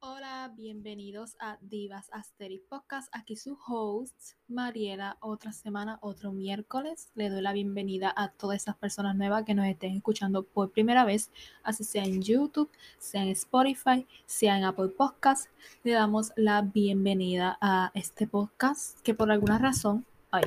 [0.00, 3.08] Hola, bienvenidos a Divas Asterix Podcast.
[3.12, 5.16] Aquí su host, Mariela.
[5.20, 7.08] Otra semana, otro miércoles.
[7.14, 11.04] Le doy la bienvenida a todas esas personas nuevas que nos estén escuchando por primera
[11.04, 11.30] vez,
[11.62, 15.50] así sea en YouTube, sea en Spotify, sea en Apple Podcast.
[15.84, 20.42] Le damos la bienvenida a este podcast que por alguna razón, ay,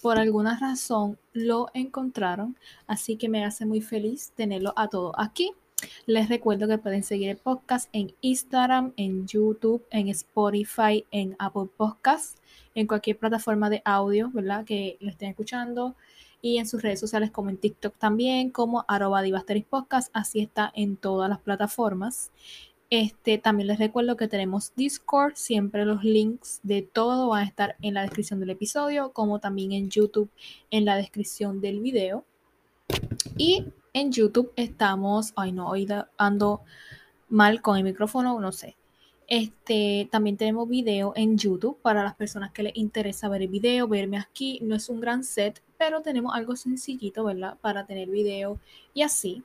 [0.00, 5.52] por alguna razón lo encontraron, así que me hace muy feliz tenerlo a todos aquí.
[6.06, 11.68] Les recuerdo que pueden seguir el podcast en Instagram, en YouTube, en Spotify, en Apple
[11.76, 12.40] Podcasts,
[12.74, 14.64] en cualquier plataforma de audio, ¿verdad?
[14.64, 15.94] Que lo estén escuchando.
[16.44, 19.22] Y en sus redes sociales como en TikTok también, como arroba
[19.68, 20.10] Podcast.
[20.12, 22.32] Así está en todas las plataformas.
[22.94, 27.74] Este, también les recuerdo que tenemos Discord, siempre los links de todo van a estar
[27.80, 30.28] en la descripción del episodio, como también en YouTube
[30.70, 32.26] en la descripción del video.
[33.38, 36.60] Y en YouTube estamos, ay no, hoy ando
[37.30, 38.76] mal con el micrófono, no sé.
[39.26, 43.88] Este, también tenemos video en YouTube para las personas que les interesa ver el video,
[43.88, 44.58] verme aquí.
[44.60, 47.56] No es un gran set, pero tenemos algo sencillito, ¿verdad?
[47.62, 48.60] Para tener video
[48.92, 49.42] y así.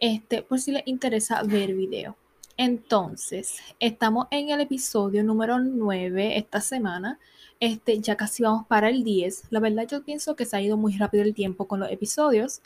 [0.00, 2.16] Este, por si les interesa ver video.
[2.58, 7.18] Entonces, estamos en el episodio número 9 esta semana.
[7.60, 9.44] Este, ya casi vamos para el 10.
[9.48, 12.60] La verdad yo pienso que se ha ido muy rápido el tiempo con los episodios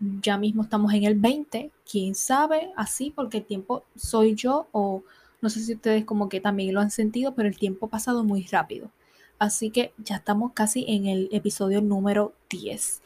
[0.00, 5.02] ya mismo estamos en el 20, quién sabe, así, porque el tiempo soy yo o
[5.40, 8.24] no sé si ustedes como que también lo han sentido, pero el tiempo ha pasado
[8.24, 8.90] muy rápido.
[9.38, 13.02] Así que ya estamos casi en el episodio número 10.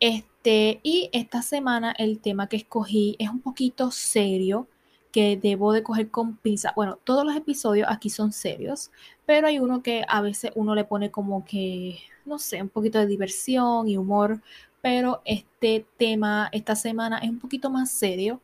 [0.00, 4.66] Este, y esta semana el tema que escogí es un poquito serio,
[5.14, 6.72] que debo de coger con pinza.
[6.74, 8.90] Bueno, todos los episodios aquí son serios,
[9.24, 12.98] pero hay uno que a veces uno le pone como que, no sé, un poquito
[12.98, 14.40] de diversión y humor
[14.84, 18.42] pero este tema esta semana es un poquito más serio.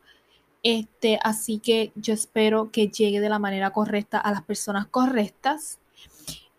[0.63, 5.77] Este, así que yo espero que llegue de la manera correcta a las personas correctas.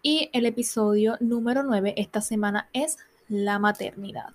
[0.00, 2.98] Y el episodio número 9 esta semana es
[3.28, 4.32] la maternidad.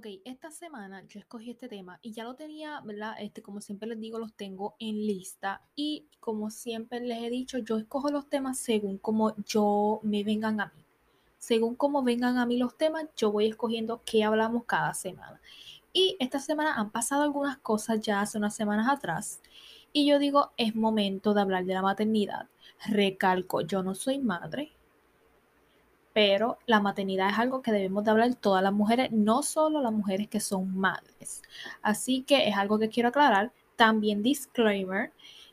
[0.00, 3.16] Ok, esta semana yo escogí este tema y ya lo tenía, ¿verdad?
[3.20, 7.58] Este, como siempre les digo, los tengo en lista y como siempre les he dicho,
[7.58, 10.82] yo escojo los temas según como yo me vengan a mí
[11.36, 15.38] según cómo vengan a mí los temas, yo voy escogiendo qué hablamos cada semana.
[15.92, 19.40] Y esta semana han pasado algunas cosas ya hace unas semanas atrás.
[19.92, 22.48] Y yo digo, es momento de hablar de la maternidad.
[22.86, 24.72] Recalco, yo no soy madre,
[26.12, 29.92] pero la maternidad es algo que debemos de hablar todas las mujeres, no solo las
[29.92, 31.42] mujeres que son madres.
[31.82, 33.52] Así que es algo que quiero aclarar.
[33.76, 35.12] También disclaimer,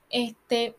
[0.09, 0.75] este,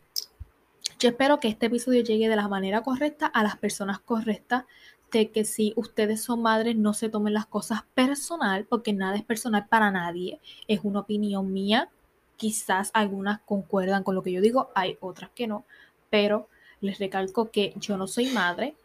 [0.99, 4.65] yo espero que este episodio llegue de la manera correcta a las personas correctas
[5.13, 9.25] de que si ustedes son madres no se tomen las cosas personal, porque nada es
[9.25, 11.89] personal para nadie, es una opinión mía.
[12.37, 15.65] Quizás algunas concuerdan con lo que yo digo, hay otras que no,
[16.11, 16.49] pero
[16.81, 18.77] les recalco que yo no soy madre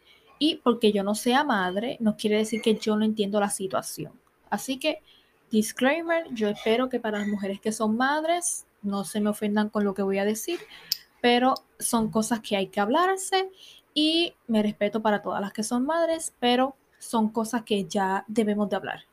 [0.44, 4.12] y porque yo no sea madre no quiere decir que yo no entiendo la situación.
[4.50, 5.02] Así que,
[5.50, 9.84] disclaimer, yo espero que para las mujeres que son madres no se me ofendan con
[9.84, 10.58] lo que voy a decir,
[11.22, 13.50] pero son cosas que hay que hablarse
[13.94, 18.68] y me respeto para todas las que son madres, pero son cosas que ya debemos
[18.68, 19.04] de hablar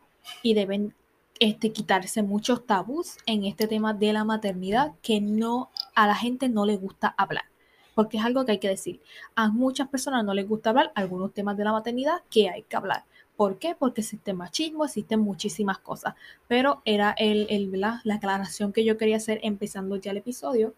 [0.44, 0.94] y deben
[1.40, 6.50] este, quitarse muchos tabús en este tema de la maternidad que no a la gente
[6.50, 7.51] no le gusta hablar.
[7.96, 9.02] Porque es algo que hay que decir.
[9.36, 12.76] A muchas personas no les gusta hablar algunos temas de la maternidad que hay que
[12.76, 13.04] hablar.
[13.36, 13.76] ¿Por qué?
[13.78, 16.16] Porque existe machismo, existen muchísimas cosas.
[16.48, 20.74] Pero era el, la aclaración que yo quería hacer empezando ya el episodio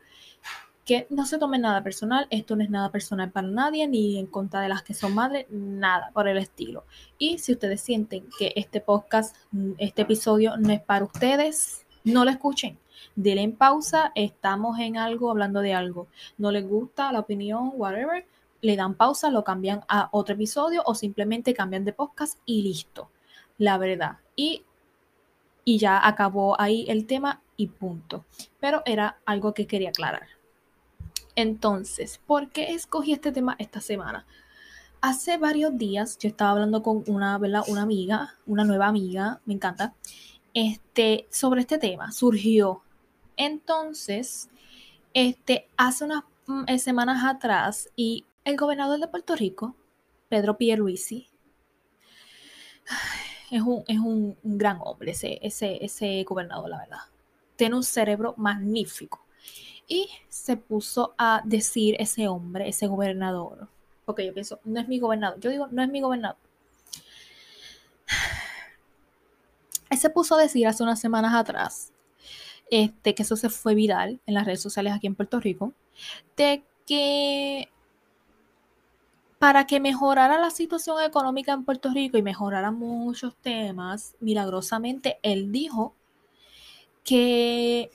[0.86, 4.28] que no se tome nada personal, esto no es nada personal para nadie, ni en
[4.28, 6.86] contra de las que son madres, nada por el estilo.
[7.18, 9.36] Y si ustedes sienten que este podcast,
[9.78, 12.78] este episodio no es para ustedes, no lo escuchen.
[13.16, 16.08] Denle en pausa, estamos en algo, hablando de algo.
[16.38, 18.26] No les gusta la opinión, whatever,
[18.62, 23.10] le dan pausa, lo cambian a otro episodio o simplemente cambian de podcast y listo.
[23.58, 24.20] La verdad.
[24.36, 24.64] Y,
[25.66, 28.26] y ya acabó ahí el tema y punto.
[28.60, 30.28] Pero era algo que quería aclarar.
[31.36, 34.26] Entonces, ¿por qué escogí este tema esta semana?
[35.02, 37.38] Hace varios días yo estaba hablando con una,
[37.68, 39.94] una amiga, una nueva amiga, me encanta,
[40.54, 42.12] este, sobre este tema.
[42.12, 42.84] Surgió.
[43.38, 44.50] Entonces,
[45.14, 49.76] este, hace unas mm, eh, semanas atrás y el gobernador de Puerto Rico,
[50.30, 51.30] Pedro Pierluisi,
[53.52, 57.02] es un, es un, gran hombre ese, ese, ese gobernador, la verdad.
[57.56, 59.24] Tiene un cerebro magnífico.
[59.88, 63.68] Y se puso a decir ese hombre, ese gobernador,
[64.06, 65.40] porque yo pienso, no es mi gobernador.
[65.40, 66.38] Yo digo, no es mi gobernador.
[69.90, 71.93] Él se puso a decir hace unas semanas atrás,
[72.72, 75.74] este, que eso se fue viral en las redes sociales aquí en Puerto Rico,
[76.38, 77.70] de que
[79.40, 85.52] para que mejorara la situación económica en Puerto Rico y mejorara muchos temas, milagrosamente él
[85.52, 85.96] dijo
[87.04, 87.92] que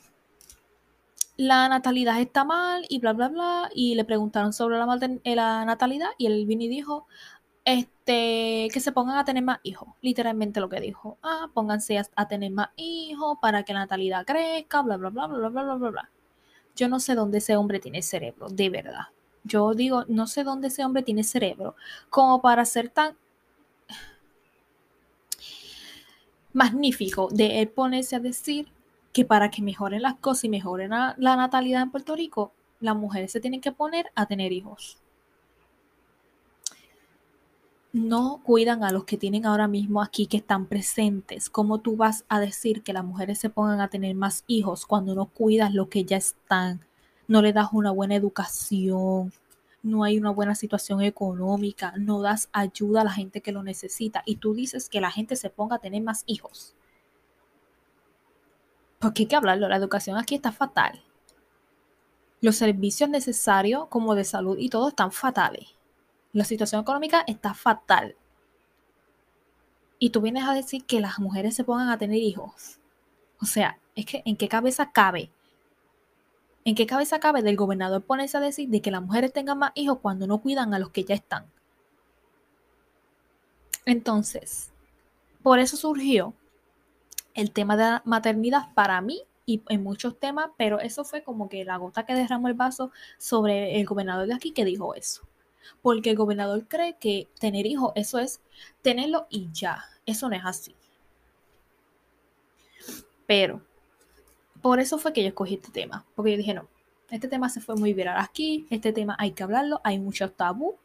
[1.39, 3.71] la natalidad está mal y bla, bla, bla.
[3.75, 7.07] Y le preguntaron sobre la, eh, la natalidad y él vino y dijo
[7.69, 9.91] este, que se pongan a tener más hijos.
[10.01, 11.19] Literalmente lo que dijo.
[11.23, 15.49] Ah, pónganse a, tener más hijos para que la natalidad crezca, bla, bla, bla, bla,
[15.51, 16.11] bla, bla, bla, bla.
[16.75, 19.09] Yo no sé dónde ese hombre tiene cerebro, de verdad.
[19.45, 21.77] Yo digo, no sé dónde ese hombre tiene cerebro
[22.09, 23.17] como para ser tan
[26.55, 28.69] magnífico de él ponerse a decir
[29.13, 33.31] que para que mejoren las cosas y mejoren la, natalidad en Puerto Rico, las mujeres
[33.33, 34.99] se tienen que poner a tener hijos.
[37.99, 41.51] No cuidan a los que tienen ahora mismo aquí que están presentes.
[41.51, 45.17] ¿Cómo tú vas a decir que las mujeres se pongan a tener más hijos cuando
[45.17, 46.87] no cuidas los que ya están?
[47.27, 49.33] No le das una buena educación,
[49.83, 54.23] no hay una buena situación económica, no das ayuda a la gente que lo necesita
[54.25, 56.77] y tú dices que la gente se ponga a tener más hijos.
[59.01, 61.03] Porque hay que hablarlo, la educación aquí está fatal.
[62.41, 65.78] Los servicios necesarios como de salud y todo están fatales.
[66.33, 68.17] La situación económica está fatal.
[69.99, 72.79] Y tú vienes a decir que las mujeres se pongan a tener hijos.
[73.41, 75.31] O sea, es que ¿en qué cabeza cabe?
[76.65, 79.73] ¿En qué cabeza cabe del gobernador ponerse a decir de que las mujeres tengan más
[79.75, 81.47] hijos cuando no cuidan a los que ya están?
[83.87, 84.71] Entonces,
[85.43, 86.35] por eso surgió
[87.33, 91.49] el tema de la maternidad para mí y en muchos temas, pero eso fue como
[91.49, 95.23] que la gota que derramó el vaso sobre el gobernador de aquí que dijo eso.
[95.83, 98.41] Porque el gobernador cree que tener hijos, eso es
[98.83, 99.85] tenerlo y ya.
[100.07, 100.75] Eso no es así.
[103.27, 103.63] Pero,
[104.63, 106.05] por eso fue que yo escogí este tema.
[106.15, 106.69] Porque yo dije, no,
[107.11, 110.77] este tema se fue muy viral aquí, este tema hay que hablarlo, hay mucho tabú,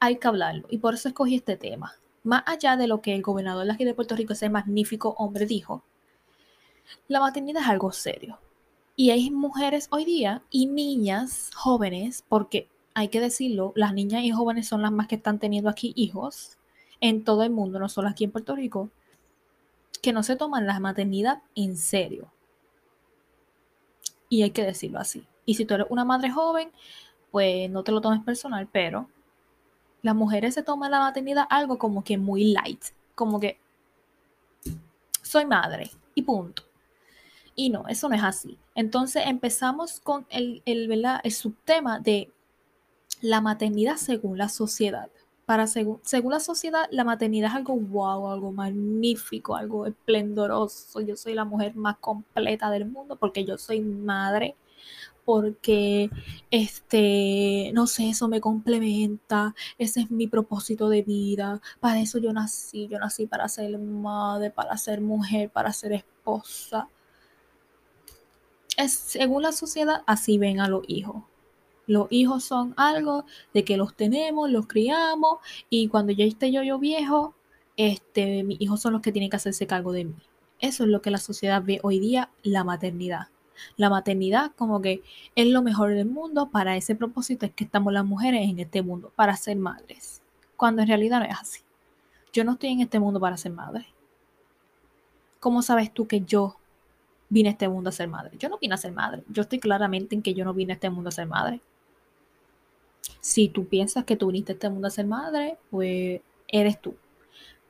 [0.00, 0.66] hay que hablarlo.
[0.70, 1.94] Y por eso escogí este tema
[2.28, 5.46] más allá de lo que el gobernador de aquí de Puerto Rico, ese magnífico hombre,
[5.46, 5.82] dijo,
[7.08, 8.38] la maternidad es algo serio.
[8.96, 14.30] Y hay mujeres hoy día y niñas jóvenes, porque hay que decirlo, las niñas y
[14.30, 16.56] jóvenes son las más que están teniendo aquí hijos
[17.00, 18.90] en todo el mundo, no solo aquí en Puerto Rico,
[20.02, 22.30] que no se toman la maternidad en serio.
[24.28, 25.26] Y hay que decirlo así.
[25.46, 26.70] Y si tú eres una madre joven,
[27.30, 29.08] pues no te lo tomes personal, pero
[30.02, 32.82] las mujeres se toman la maternidad algo como que muy light,
[33.14, 33.58] como que
[35.22, 36.62] soy madre y punto.
[37.54, 38.56] Y no, eso no es así.
[38.74, 42.30] Entonces empezamos con el, el, el subtema de
[43.20, 45.10] la maternidad según la sociedad.
[45.46, 51.00] Para según, según la sociedad, la maternidad es algo wow, algo magnífico, algo esplendoroso.
[51.00, 54.56] Yo soy la mujer más completa del mundo porque yo soy madre
[55.28, 56.08] porque,
[56.50, 62.32] este, no sé, eso me complementa, ese es mi propósito de vida, para eso yo
[62.32, 66.88] nací, yo nací para ser madre, para ser mujer, para ser esposa.
[68.78, 71.24] Es, según la sociedad, así ven a los hijos.
[71.88, 75.38] Los hijos son algo de que los tenemos, los criamos
[75.68, 77.34] y cuando ya esté yo, yo viejo,
[77.76, 80.14] este, mis hijos son los que tienen que hacerse cargo de mí.
[80.60, 83.28] Eso es lo que la sociedad ve hoy día, la maternidad
[83.76, 85.02] la maternidad como que
[85.34, 88.82] es lo mejor del mundo, para ese propósito es que estamos las mujeres en este
[88.82, 90.22] mundo, para ser madres,
[90.56, 91.60] cuando en realidad no es así.
[92.32, 93.86] Yo no estoy en este mundo para ser madre.
[95.40, 96.56] ¿Cómo sabes tú que yo
[97.28, 98.36] vine a este mundo a ser madre?
[98.38, 99.22] Yo no vine a ser madre.
[99.28, 101.60] Yo estoy claramente en que yo no vine a este mundo a ser madre.
[103.20, 106.96] Si tú piensas que tú viniste a este mundo a ser madre, pues eres tú.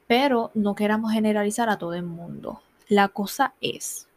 [0.06, 2.62] Pero no queramos generalizar a todo el mundo.
[2.88, 4.08] La cosa es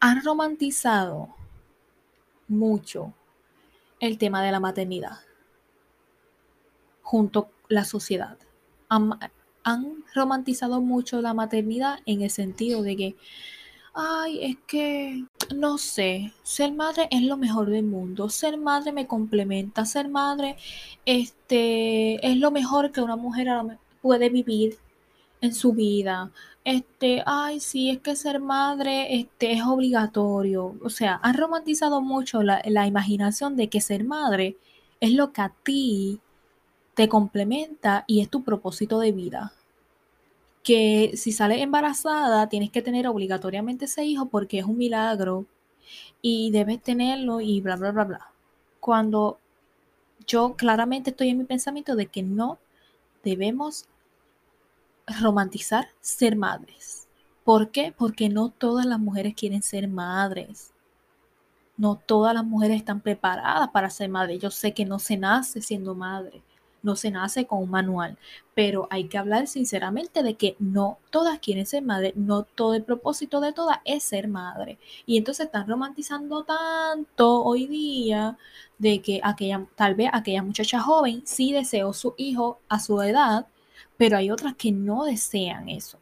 [0.00, 1.34] han romantizado
[2.46, 3.14] mucho
[4.00, 5.18] el tema de la maternidad
[7.02, 8.38] junto a la sociedad.
[8.88, 9.18] Han,
[9.64, 13.16] han, romantizado mucho la maternidad en el sentido de que,
[13.94, 19.06] ay, es que, no sé, ser madre es lo mejor del mundo, ser madre me
[19.06, 20.56] complementa, ser madre
[21.06, 23.48] este, es lo mejor que una mujer
[24.02, 24.78] puede vivir
[25.40, 26.30] en su vida.
[26.64, 30.76] Este, ay, sí, es que ser madre este, es obligatorio.
[30.82, 34.56] O sea, han romantizado mucho la, la imaginación de que ser madre
[35.00, 36.20] es lo que a ti
[36.94, 39.52] te complementa y es tu propósito de vida.
[40.68, 45.46] Que si sales embarazada tienes que tener obligatoriamente ese hijo porque es un milagro
[46.20, 48.30] y debes tenerlo y bla, bla, bla, bla.
[48.78, 49.38] Cuando
[50.26, 52.58] yo claramente estoy en mi pensamiento de que no
[53.24, 53.86] debemos
[55.06, 57.08] romantizar ser madres.
[57.44, 57.94] ¿Por qué?
[57.96, 60.74] Porque no todas las mujeres quieren ser madres.
[61.78, 64.38] No todas las mujeres están preparadas para ser madres.
[64.38, 66.42] Yo sé que no se nace siendo madre
[66.82, 68.18] no se nace con un manual,
[68.54, 72.82] pero hay que hablar sinceramente de que no todas quieren ser madre, no todo el
[72.82, 74.78] propósito de todas es ser madre.
[75.06, 78.38] Y entonces están romantizando tanto hoy día
[78.78, 83.46] de que aquella, tal vez aquella muchacha joven sí deseó su hijo a su edad,
[83.96, 85.98] pero hay otras que no desean eso.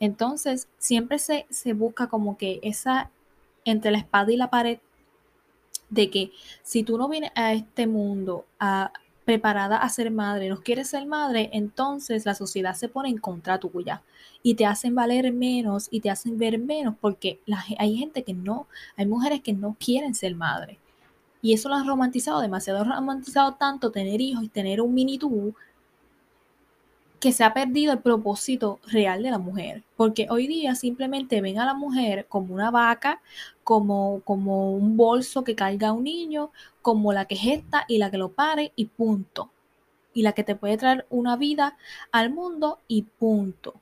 [0.00, 3.10] Entonces, siempre se, se busca como que esa
[3.64, 4.78] entre la espada y la pared
[5.90, 8.92] de que si tú no vienes a este mundo a
[9.24, 13.58] preparada a ser madre, no quieres ser madre, entonces la sociedad se pone en contra
[13.58, 14.02] tuya
[14.42, 17.40] y te hacen valer menos y te hacen ver menos porque
[17.78, 18.66] hay gente que no,
[18.96, 20.78] hay mujeres que no quieren ser madre.
[21.40, 25.54] Y eso lo han romantizado demasiado, romantizado tanto tener hijos y tener un mini tú
[27.24, 31.58] que se ha perdido el propósito real de la mujer, porque hoy día simplemente ven
[31.58, 33.22] a la mujer como una vaca,
[33.62, 36.50] como, como un bolso que carga a un niño,
[36.82, 39.48] como la que gesta y la que lo pare y punto.
[40.12, 41.78] Y la que te puede traer una vida
[42.12, 43.72] al mundo y punto.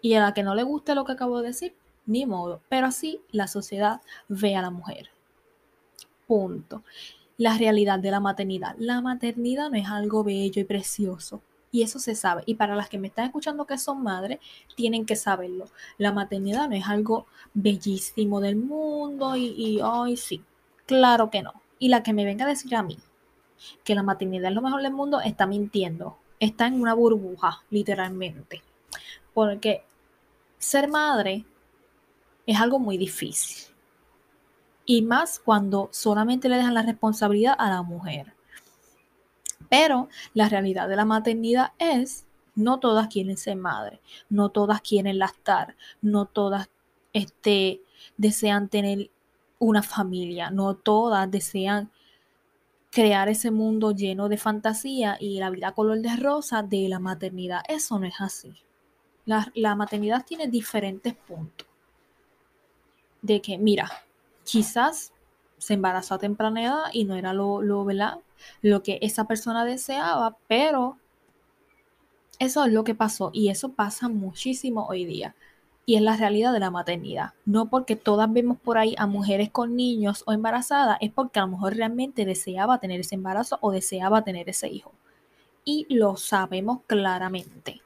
[0.00, 1.74] Y a la que no le guste lo que acabo de decir,
[2.06, 2.60] ni modo.
[2.68, 5.10] Pero así la sociedad ve a la mujer.
[6.28, 6.84] Punto
[7.36, 8.76] la realidad de la maternidad.
[8.78, 11.42] La maternidad no es algo bello y precioso.
[11.70, 12.44] Y eso se sabe.
[12.46, 14.38] Y para las que me están escuchando que son madres,
[14.76, 15.66] tienen que saberlo.
[15.98, 20.44] La maternidad no es algo bellísimo del mundo y, y ay, sí.
[20.86, 21.52] Claro que no.
[21.80, 22.98] Y la que me venga a decir a mí
[23.82, 26.18] que la maternidad es lo mejor del mundo, está mintiendo.
[26.38, 28.62] Está en una burbuja, literalmente.
[29.32, 29.82] Porque
[30.58, 31.44] ser madre
[32.46, 33.73] es algo muy difícil
[34.86, 38.34] y más cuando solamente le dejan la responsabilidad a la mujer.
[39.68, 45.18] Pero la realidad de la maternidad es, no todas quieren ser madre, no todas quieren
[45.18, 46.68] lactar, no todas
[47.12, 47.80] este,
[48.16, 49.10] desean tener
[49.58, 51.90] una familia, no todas desean
[52.90, 57.62] crear ese mundo lleno de fantasía y la vida color de rosa de la maternidad.
[57.68, 58.54] Eso no es así.
[59.24, 61.66] La, la maternidad tiene diferentes puntos.
[63.22, 63.90] De que, mira,
[64.44, 65.12] quizás
[65.58, 67.86] se embarazó a temprana edad y no era lo, lo,
[68.62, 70.98] lo que esa persona deseaba, pero
[72.38, 75.34] eso es lo que pasó y eso pasa muchísimo hoy día.
[75.86, 77.34] Y es la realidad de la maternidad.
[77.44, 81.42] No porque todas vemos por ahí a mujeres con niños o embarazadas, es porque a
[81.42, 84.92] lo mejor realmente deseaba tener ese embarazo o deseaba tener ese hijo.
[85.64, 87.82] Y lo sabemos claramente.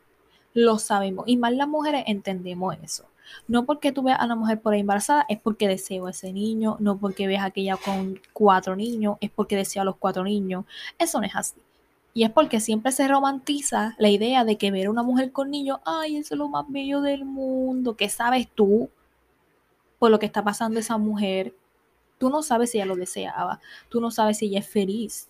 [0.54, 1.26] Lo sabemos.
[1.28, 3.04] Y más las mujeres entendemos eso.
[3.46, 6.32] No porque tú veas a una mujer por ahí embarazada, es porque deseo a ese
[6.32, 10.24] niño, no porque veas a aquella con cuatro niños, es porque deseo a los cuatro
[10.24, 10.64] niños.
[10.98, 11.60] Eso no es así.
[12.14, 15.50] Y es porque siempre se romantiza la idea de que ver a una mujer con
[15.50, 17.96] niños, ay, eso es lo más bello del mundo.
[17.96, 18.90] ¿Qué sabes tú
[19.98, 21.54] por lo que está pasando esa mujer?
[22.18, 25.28] Tú no sabes si ella lo deseaba, tú no sabes si ella es feliz.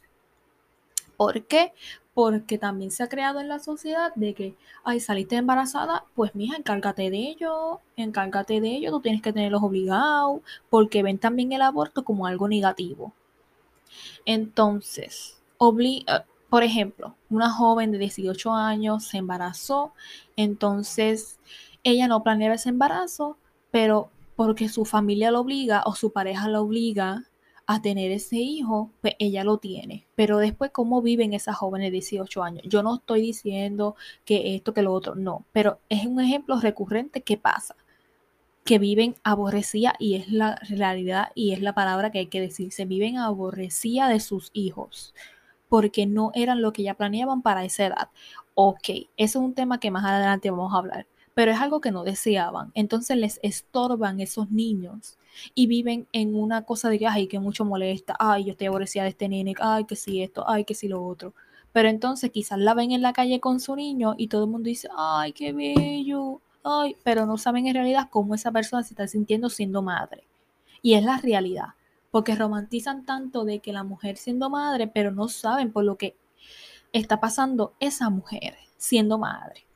[1.17, 1.75] ¿Por qué?
[2.19, 6.57] Porque también se ha creado en la sociedad de que, ay, saliste embarazada, pues mija,
[6.57, 11.63] encárgate de ello, encárgate de ello, tú tienes que tenerlos obligados, porque ven también el
[11.63, 13.13] aborto como algo negativo.
[14.25, 16.05] Entonces, eh,
[16.51, 19.93] por ejemplo, una joven de 18 años se embarazó,
[20.35, 21.39] entonces
[21.85, 23.37] ella no planeaba ese embarazo,
[23.71, 27.29] pero porque su familia lo obliga o su pareja lo obliga
[27.71, 30.07] a tener ese hijo, pues ella lo tiene.
[30.15, 32.65] Pero después, ¿cómo viven esas jóvenes de 18 años?
[32.67, 33.95] Yo no estoy diciendo
[34.25, 37.77] que esto, que lo otro, no, pero es un ejemplo recurrente que pasa.
[38.65, 42.73] Que viven aborrecida y es la realidad y es la palabra que hay que decir.
[42.73, 45.15] Se viven aborrecida de sus hijos
[45.69, 48.09] porque no eran lo que ya planeaban para esa edad.
[48.55, 51.07] Ok, eso es un tema que más adelante vamos a hablar,
[51.39, 52.73] pero es algo que no deseaban.
[52.75, 55.19] Entonces les estorban esos niños
[55.55, 59.05] y viven en una cosa de que, ay, que mucho molesta, ay, yo estoy aborrecida
[59.05, 61.35] de este nene, ay, que sí esto, ay, que sí lo otro.
[61.71, 64.67] Pero entonces quizás la ven en la calle con su niño y todo el mundo
[64.67, 69.07] dice, ay, qué bello, ay, pero no saben en realidad cómo esa persona se está
[69.07, 70.25] sintiendo siendo madre.
[70.83, 71.75] Y es la realidad,
[72.11, 76.17] porque romantizan tanto de que la mujer siendo madre, pero no saben por lo que
[76.93, 79.68] está pasando esa mujer siendo madre.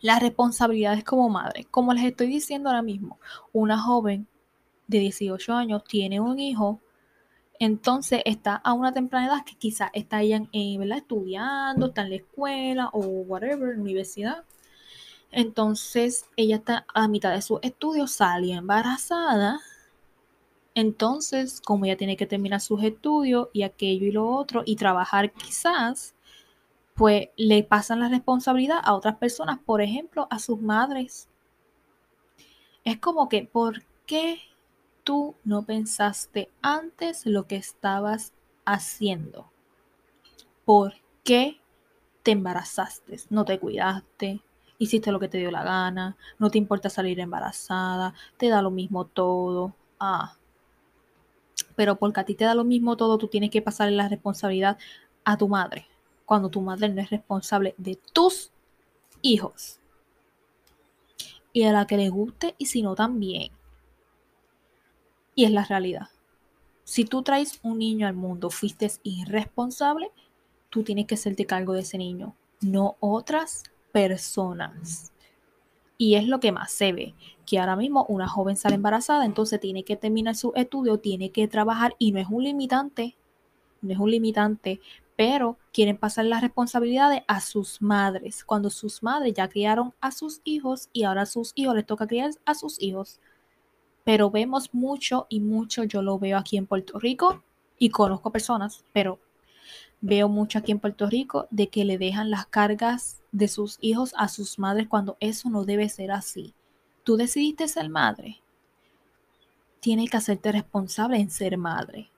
[0.00, 3.18] Las responsabilidades como madre, como les estoy diciendo ahora mismo,
[3.52, 4.26] una joven
[4.86, 6.80] de 18 años tiene un hijo,
[7.60, 10.98] entonces está a una temprana edad que quizás está ella en, ¿verdad?
[10.98, 14.44] estudiando, está en la escuela o whatever, universidad.
[15.30, 19.60] Entonces ella está a mitad de sus estudios, sale embarazada
[20.74, 25.32] Entonces, como ella tiene que terminar sus estudios y aquello y lo otro y trabajar
[25.32, 26.14] quizás,
[26.98, 31.28] pues le pasan la responsabilidad a otras personas, por ejemplo, a sus madres.
[32.82, 34.40] Es como que, ¿por qué
[35.04, 38.32] tú no pensaste antes lo que estabas
[38.64, 39.48] haciendo?
[40.64, 41.60] ¿Por qué
[42.24, 43.16] te embarazaste?
[43.30, 44.40] No te cuidaste,
[44.78, 48.72] hiciste lo que te dio la gana, no te importa salir embarazada, te da lo
[48.72, 49.72] mismo todo.
[50.00, 50.34] Ah.
[51.76, 54.78] Pero porque a ti te da lo mismo todo, tú tienes que pasarle la responsabilidad
[55.24, 55.87] a tu madre
[56.28, 58.52] cuando tu madre no es responsable de tus
[59.22, 59.80] hijos.
[61.54, 63.50] Y a la que le guste y si no también.
[65.34, 66.10] Y es la realidad.
[66.84, 70.10] Si tú traes un niño al mundo, fuiste irresponsable,
[70.68, 75.12] tú tienes que hacerte cargo de ese niño, no otras personas.
[75.96, 77.14] Y es lo que más se ve,
[77.46, 81.48] que ahora mismo una joven sale embarazada, entonces tiene que terminar su estudio, tiene que
[81.48, 83.16] trabajar y no es un limitante,
[83.80, 84.82] no es un limitante,
[85.18, 90.40] pero quieren pasar las responsabilidades a sus madres, cuando sus madres ya criaron a sus
[90.44, 93.18] hijos y ahora a sus hijos les toca criar a sus hijos.
[94.04, 97.42] Pero vemos mucho y mucho, yo lo veo aquí en Puerto Rico
[97.80, 99.18] y conozco personas, pero
[100.00, 104.14] veo mucho aquí en Puerto Rico de que le dejan las cargas de sus hijos
[104.16, 106.54] a sus madres cuando eso no debe ser así.
[107.02, 108.40] Tú decidiste ser madre.
[109.80, 112.08] Tienes que hacerte responsable en ser madre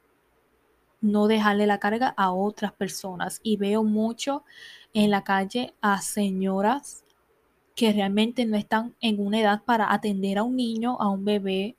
[1.00, 3.40] no dejarle la carga a otras personas.
[3.42, 4.44] Y veo mucho
[4.92, 7.04] en la calle a señoras
[7.74, 11.76] que realmente no están en una edad para atender a un niño, a un bebé.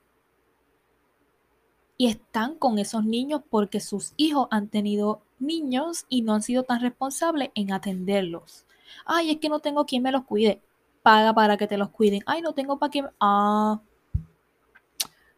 [1.97, 6.63] Y están con esos niños porque sus hijos han tenido niños y no han sido
[6.63, 8.65] tan responsables en atenderlos.
[9.05, 10.61] Ay, es que no tengo quien me los cuide.
[11.03, 12.23] Paga para que te los cuiden.
[12.25, 13.03] Ay, no tengo para que...
[13.19, 13.81] Ah,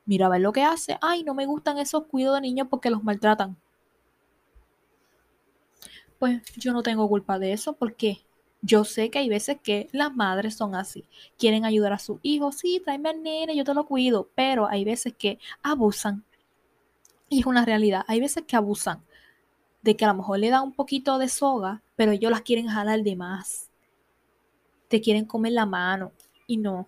[0.05, 0.97] mira a ver lo que hace.
[1.01, 3.57] Ay, no me gustan esos cuidados de niños porque los maltratan
[6.23, 8.21] pues yo no tengo culpa de eso porque
[8.61, 11.03] yo sé que hay veces que las madres son así.
[11.37, 14.85] Quieren ayudar a sus hijos, sí, tráeme al nene, yo te lo cuido, pero hay
[14.85, 16.23] veces que abusan.
[17.27, 19.03] Y es una realidad, hay veces que abusan
[19.81, 22.67] de que a lo mejor le dan un poquito de soga, pero ellos las quieren
[22.67, 23.69] jalar de más.
[24.87, 26.13] Te quieren comer la mano
[26.47, 26.87] y no.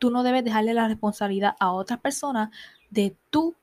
[0.00, 2.50] Tú no debes dejarle la responsabilidad a otras personas
[2.90, 3.54] de tu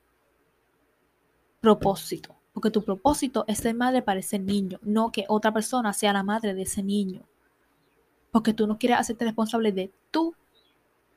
[1.60, 2.39] propósito.
[2.60, 6.22] Porque tu propósito es ser madre para ese niño, no que otra persona sea la
[6.22, 7.22] madre de ese niño.
[8.32, 10.34] Porque tú no quieres hacerte responsable de tus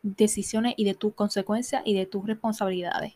[0.04, 3.16] decisiones y de tus consecuencias y de tus responsabilidades.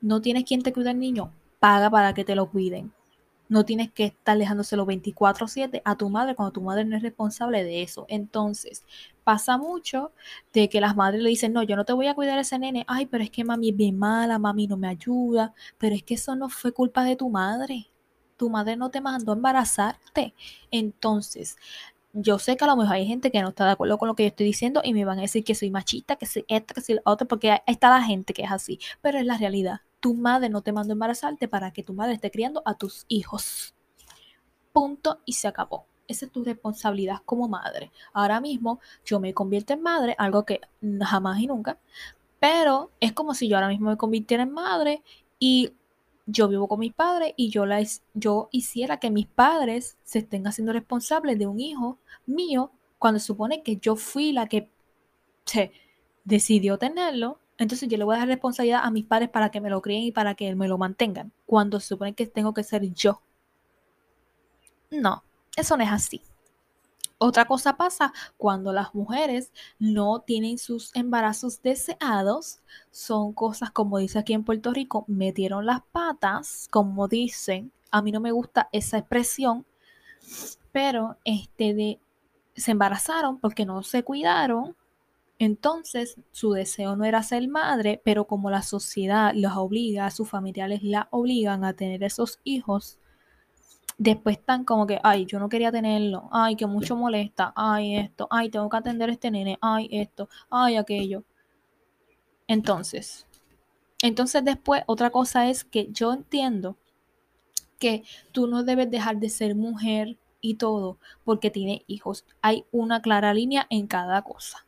[0.00, 2.92] No tienes quien te cuide al niño, paga para que te lo cuiden.
[3.50, 7.64] No tienes que estar dejándoselo 24/7 a tu madre cuando tu madre no es responsable
[7.64, 8.06] de eso.
[8.08, 8.84] Entonces,
[9.24, 10.12] pasa mucho
[10.52, 12.58] de que las madres le dicen, no, yo no te voy a cuidar a ese
[12.60, 12.84] nene.
[12.88, 15.52] Ay, pero es que mami es bien mala, mami no me ayuda.
[15.78, 17.88] Pero es que eso no fue culpa de tu madre.
[18.36, 20.34] Tu madre no te mandó a embarazarte.
[20.70, 21.56] Entonces,
[22.12, 24.14] yo sé que a lo mejor hay gente que no está de acuerdo con lo
[24.16, 26.74] que yo estoy diciendo y me van a decir que soy machista, que soy esta,
[26.74, 28.78] que soy la otra, porque está la gente que es así.
[29.02, 32.14] Pero es la realidad tu madre no te mandó a embarazarte para que tu madre
[32.14, 33.74] esté criando a tus hijos.
[34.72, 35.86] Punto y se acabó.
[36.08, 37.92] Esa es tu responsabilidad como madre.
[38.12, 40.60] Ahora mismo yo me convierto en madre, algo que
[41.02, 41.78] jamás y nunca,
[42.40, 45.02] pero es como si yo ahora mismo me convirtiera en madre
[45.38, 45.72] y
[46.26, 47.64] yo vivo con mis padres y yo,
[48.14, 53.62] yo hiciera que mis padres se estén haciendo responsables de un hijo mío cuando supone
[53.62, 54.70] que yo fui la que
[55.44, 55.72] se
[56.24, 59.68] decidió tenerlo entonces yo le voy a dar responsabilidad a mis padres para que me
[59.68, 62.90] lo críen y para que me lo mantengan, cuando se supone que tengo que ser
[62.94, 63.20] yo.
[64.90, 65.22] No,
[65.54, 66.22] eso no es así.
[67.18, 72.60] Otra cosa pasa cuando las mujeres no tienen sus embarazos deseados.
[72.90, 77.72] Son cosas como dice aquí en Puerto Rico, metieron las patas, como dicen.
[77.90, 79.66] A mí no me gusta esa expresión,
[80.72, 82.00] pero este
[82.56, 84.76] se embarazaron porque no se cuidaron
[85.40, 90.82] entonces, su deseo no era ser madre, pero como la sociedad los obliga, sus familiares
[90.82, 92.98] la obligan a tener esos hijos,
[93.96, 98.28] después están como que, ay, yo no quería tenerlo, ay, que mucho molesta, ay, esto,
[98.30, 101.24] ay, tengo que atender a este nene, ay, esto, ay, aquello.
[102.46, 103.26] Entonces,
[104.02, 106.76] entonces después otra cosa es que yo entiendo
[107.78, 112.26] que tú no debes dejar de ser mujer y todo porque tiene hijos.
[112.42, 114.66] Hay una clara línea en cada cosa.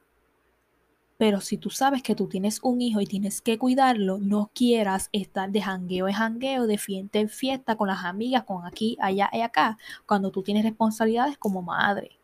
[1.22, 5.08] Pero si tú sabes que tú tienes un hijo y tienes que cuidarlo, no quieras
[5.12, 9.30] estar de jangueo en jangueo, de fiesta en fiesta, con las amigas, con aquí, allá
[9.32, 12.18] y acá, cuando tú tienes responsabilidades como madre.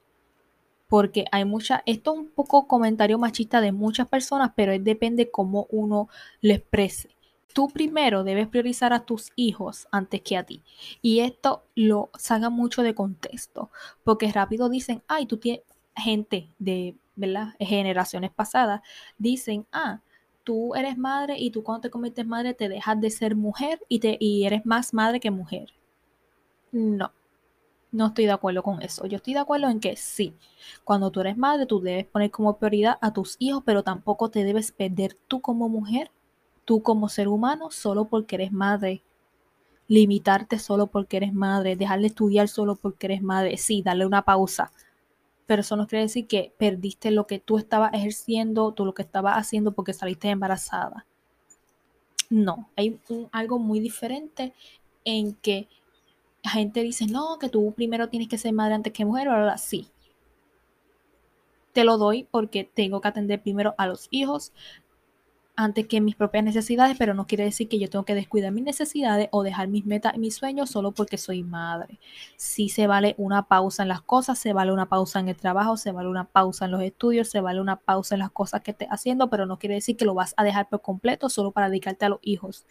[0.88, 5.30] Porque hay mucha, esto es un poco comentario machista de muchas personas, pero es depende
[5.30, 6.08] cómo uno
[6.40, 7.10] lo exprese.
[7.54, 10.64] tú primero debes priorizar a tus hijos antes que a ti.
[11.02, 13.70] Y esto lo saca mucho de contexto,
[14.02, 15.62] porque rápido dicen, ay, tú tienes
[15.94, 17.54] gente de, ¿verdad?
[17.58, 18.80] Generaciones pasadas,
[19.18, 20.00] dicen, ah,
[20.44, 23.98] tú eres madre y tú cuando te conviertes madre te dejas de ser mujer y,
[23.98, 25.68] te, y eres más madre que mujer.
[26.72, 27.12] No,
[27.92, 29.06] no estoy de acuerdo con eso.
[29.06, 30.34] Yo estoy de acuerdo en que sí,
[30.84, 34.44] cuando tú eres madre, tú debes poner como prioridad a tus hijos, pero tampoco te
[34.44, 36.10] debes perder tú como mujer
[36.68, 39.02] tú como ser humano solo porque eres madre.
[39.86, 44.70] Limitarte solo porque eres madre, dejarle estudiar solo porque eres madre, sí, darle una pausa.
[45.48, 49.00] Pero eso no quiere decir que perdiste lo que tú estabas ejerciendo, tú lo que
[49.00, 51.06] estabas haciendo porque saliste embarazada.
[52.28, 53.00] No, hay
[53.32, 54.52] algo muy diferente
[55.06, 55.66] en que
[56.44, 59.56] la gente dice, no, que tú primero tienes que ser madre antes que mujer, ahora
[59.56, 59.88] sí.
[61.72, 64.52] Te lo doy porque tengo que atender primero a los hijos,
[65.58, 68.62] antes que mis propias necesidades, pero no quiere decir que yo tengo que descuidar mis
[68.62, 71.98] necesidades o dejar mis metas y mis sueños solo porque soy madre.
[72.36, 75.76] Sí se vale una pausa en las cosas, se vale una pausa en el trabajo,
[75.76, 78.70] se vale una pausa en los estudios, se vale una pausa en las cosas que
[78.70, 81.68] estés haciendo, pero no quiere decir que lo vas a dejar por completo solo para
[81.68, 82.64] dedicarte a los hijos.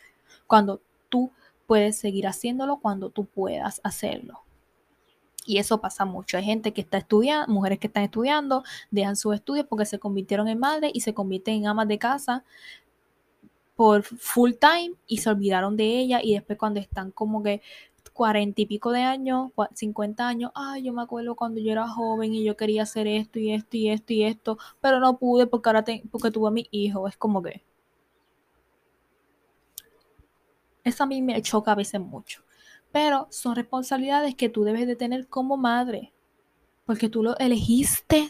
[0.48, 1.32] Cuando tú
[1.66, 4.47] puedes seguir haciéndolo, cuando tú puedas hacerlo.
[5.48, 6.38] Y eso pasa mucho.
[6.38, 10.50] Hay gente que está estudiando, mujeres que están estudiando, dejan sus estudios porque se convirtieron
[10.50, 12.44] en madres y se convierten en amas de casa
[13.78, 17.62] por full time y se olvidaron de ella y después cuando están como que
[18.12, 22.34] cuarenta y pico de años, 50 años, ay, yo me acuerdo cuando yo era joven
[22.34, 25.70] y yo quería hacer esto y esto y esto y esto, pero no pude porque
[25.70, 27.64] ahora porque tuve a mi hijo, es como que
[30.84, 32.47] eso a mí me choca a veces mucho
[32.92, 36.14] pero son responsabilidades que tú debes de tener como madre,
[36.86, 38.28] porque tú lo elegiste,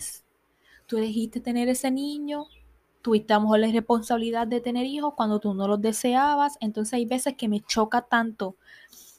[0.86, 2.46] tú elegiste tener ese niño,
[3.02, 6.93] tuviste a lo mejor la responsabilidad de tener hijos cuando tú no los deseabas, entonces
[6.93, 8.56] hay veces que me choca tanto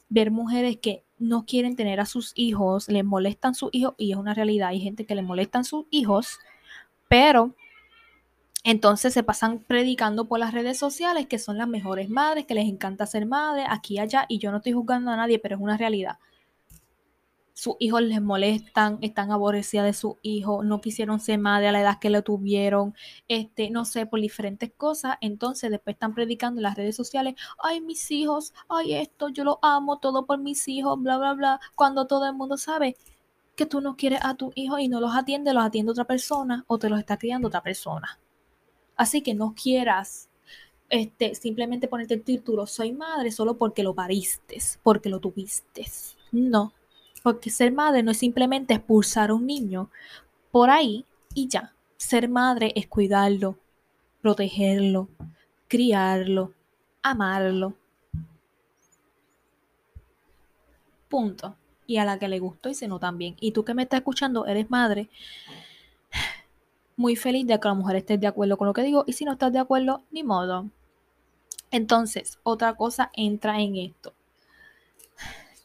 [0.09, 4.17] ver mujeres que no quieren tener a sus hijos, les molestan sus hijos y es
[4.17, 6.39] una realidad, hay gente que le molestan sus hijos,
[7.07, 7.55] pero
[8.63, 12.67] entonces se pasan predicando por las redes sociales que son las mejores madres, que les
[12.67, 15.61] encanta ser madres, aquí y allá, y yo no estoy juzgando a nadie, pero es
[15.61, 16.19] una realidad.
[17.53, 21.81] Sus hijos les molestan, están aborrecidas de su hijo, no quisieron ser madre a la
[21.81, 22.95] edad que lo tuvieron,
[23.27, 25.17] este, no sé, por diferentes cosas.
[25.19, 29.59] Entonces después están predicando en las redes sociales, ay, mis hijos, ay, esto, yo lo
[29.61, 32.95] amo, todo por mis hijos, bla, bla, bla, cuando todo el mundo sabe
[33.55, 36.63] que tú no quieres a tu hijo y no los atiende, los atiende otra persona
[36.67, 38.19] o te los está criando otra persona.
[38.99, 40.27] Así que no quieras
[40.89, 45.85] este, simplemente ponerte el título soy madre solo porque lo pariste, porque lo tuviste.
[46.33, 46.73] No,
[47.23, 49.89] porque ser madre no es simplemente expulsar a un niño
[50.51, 51.73] por ahí y ya.
[51.95, 53.57] Ser madre es cuidarlo,
[54.21, 55.07] protegerlo,
[55.69, 56.53] criarlo,
[57.01, 57.75] amarlo.
[61.07, 61.55] Punto.
[61.87, 63.37] Y a la que le gustó y se no también.
[63.39, 65.09] Y tú que me estás escuchando, eres madre,
[66.99, 69.23] muy feliz de que la mujer esté de acuerdo con lo que digo y si
[69.23, 70.69] no estás de acuerdo, ni modo.
[71.71, 74.13] Entonces, otra cosa entra en esto.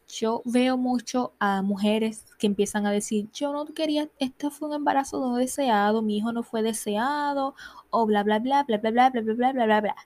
[0.07, 4.77] Yo veo mucho a mujeres que empiezan a decir, yo no quería, este fue un
[4.77, 7.57] embarazo no deseado, mi hijo no fue deseado,
[7.91, 9.97] o bla, bla, bla, bla, bla, bla, bla, bla, bla, bla, bla, bla.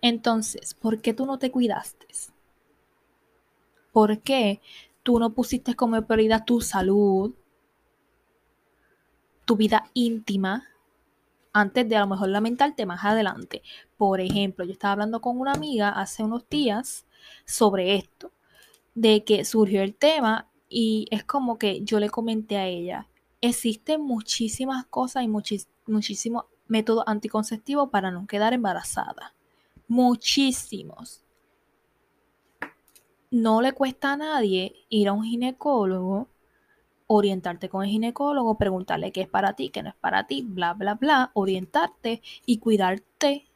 [0.00, 2.08] Entonces, ¿por qué tú no te cuidaste?
[3.92, 4.60] ¿Por qué
[5.04, 7.32] tú no pusiste como prioridad tu salud,
[9.44, 10.64] tu vida íntima
[11.52, 13.62] antes de a lo mejor lamentarte más adelante.
[13.96, 17.06] Por ejemplo, yo estaba hablando con una amiga hace unos días
[17.44, 18.32] sobre esto,
[18.94, 23.08] de que surgió el tema y es como que yo le comenté a ella,
[23.40, 29.34] existen muchísimas cosas y muchísimos métodos anticonceptivos para no quedar embarazada.
[29.86, 31.22] Muchísimos.
[33.30, 36.28] No le cuesta a nadie ir a un ginecólogo
[37.06, 40.74] orientarte con el ginecólogo, preguntarle qué es para ti, qué no es para ti, bla,
[40.74, 43.46] bla, bla, orientarte y cuidarte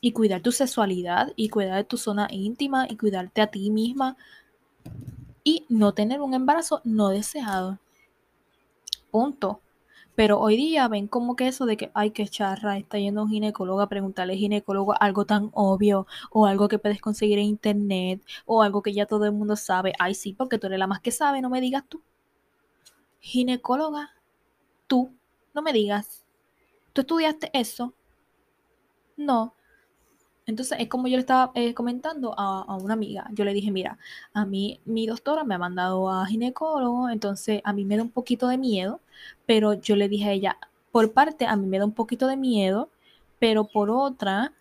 [0.00, 4.16] y cuidar tu sexualidad y cuidar de tu zona íntima y cuidarte a ti misma
[5.44, 7.78] y no tener un embarazo no deseado.
[9.10, 9.60] Punto.
[10.16, 13.30] Pero hoy día ven como que eso de que, ay, qué charra, está yendo un
[13.30, 18.22] ginecólogo a preguntarle al ginecólogo algo tan obvio, o algo que puedes conseguir en internet,
[18.46, 19.92] o algo que ya todo el mundo sabe.
[19.98, 22.00] Ay, sí, porque tú eres la más que sabe, no me digas tú
[23.24, 24.10] ginecóloga,
[24.86, 25.10] tú,
[25.54, 26.24] no me digas,
[26.92, 27.94] ¿tú estudiaste eso?
[29.16, 29.54] No.
[30.44, 33.26] Entonces es como yo le estaba eh, comentando a, una amiga.
[33.32, 33.98] Yo le dije, mira,
[34.34, 38.10] a mí mi doctora me ha mandado a ginecólogo, entonces a mí me da un
[38.10, 39.00] poquito de miedo,
[39.46, 40.58] pero yo le dije a ella,
[40.92, 42.90] por parte a mí me da un poquito de miedo,
[43.38, 44.52] pero por otra,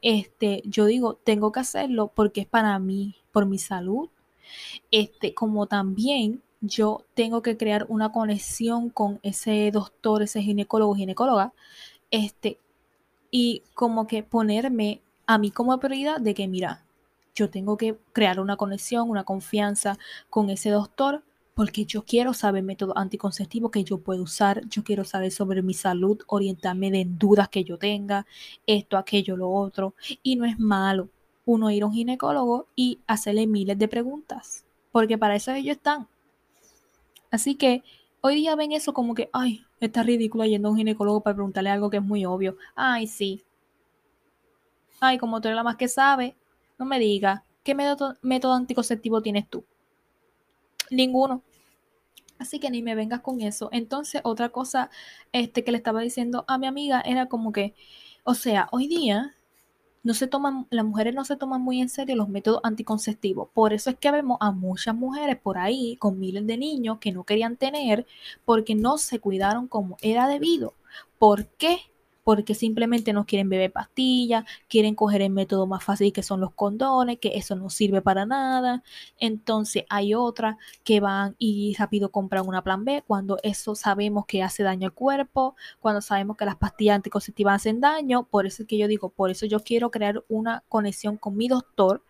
[0.00, 4.10] este, yo digo, tengo que hacerlo porque es para mí, por mi salud,
[4.92, 11.52] este, como también yo tengo que crear una conexión con ese doctor, ese ginecólogo, ginecóloga,
[12.10, 12.58] este,
[13.30, 16.84] y como que ponerme a mí como prioridad de que, mira,
[17.34, 19.98] yo tengo que crear una conexión, una confianza
[20.30, 21.22] con ese doctor
[21.54, 25.74] porque yo quiero saber método anticonceptivo que yo puedo usar, yo quiero saber sobre mi
[25.74, 28.26] salud, orientarme de dudas que yo tenga,
[28.66, 29.94] esto, aquello, lo otro.
[30.22, 31.10] Y no es malo
[31.44, 36.08] uno ir a un ginecólogo y hacerle miles de preguntas, porque para eso ellos están.
[37.32, 37.82] Así que
[38.20, 41.70] hoy día ven eso como que, ay, está ridículo yendo a un ginecólogo para preguntarle
[41.70, 42.56] algo que es muy obvio.
[42.76, 43.42] Ay, sí.
[45.00, 46.36] Ay, como tú eres la más que sabe,
[46.78, 49.64] no me digas, ¿qué método, método anticonceptivo tienes tú?
[50.90, 51.42] Ninguno.
[52.38, 53.70] Así que ni me vengas con eso.
[53.72, 54.90] Entonces, otra cosa
[55.32, 57.74] este, que le estaba diciendo a mi amiga era como que,
[58.24, 59.34] o sea, hoy día
[60.02, 63.48] no se toman, las mujeres no se toman muy en serio los métodos anticonceptivos.
[63.54, 67.12] Por eso es que vemos a muchas mujeres por ahí con miles de niños que
[67.12, 68.06] no querían tener
[68.44, 70.74] porque no se cuidaron como era debido.
[71.18, 71.78] ¿Por qué?
[72.24, 76.52] Porque simplemente no quieren beber pastillas, quieren coger el método más fácil que son los
[76.54, 78.82] condones, que eso no sirve para nada.
[79.18, 84.42] Entonces hay otras que van y rápido compran una plan B cuando eso sabemos que
[84.42, 88.24] hace daño al cuerpo, cuando sabemos que las pastillas anticonceptivas hacen daño.
[88.24, 91.48] Por eso es que yo digo, por eso yo quiero crear una conexión con mi
[91.48, 92.02] doctor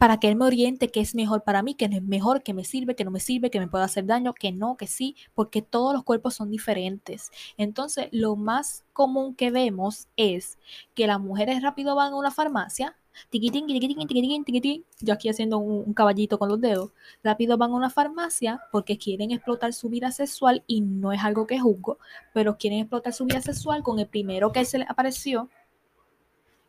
[0.00, 2.64] para que él me oriente qué es mejor para mí, qué es mejor, qué me
[2.64, 5.60] sirve, qué no me sirve, qué me puede hacer daño, qué no, que sí, porque
[5.60, 7.30] todos los cuerpos son diferentes.
[7.58, 10.58] Entonces, lo más común que vemos es
[10.94, 12.96] que las mujeres rápido van a una farmacia,
[13.28, 17.72] tiquitín, tiquitín, tiquitín, tiquitín, yo aquí haciendo un, un, caballito con los dedos, rápido van
[17.72, 21.98] a una farmacia porque quieren explotar su vida sexual y no es algo que juzgo,
[22.32, 25.50] pero quieren explotar su vida sexual con el primero que se les apareció.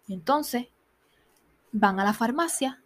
[0.09, 0.67] Entonces
[1.71, 2.81] van a la farmacia,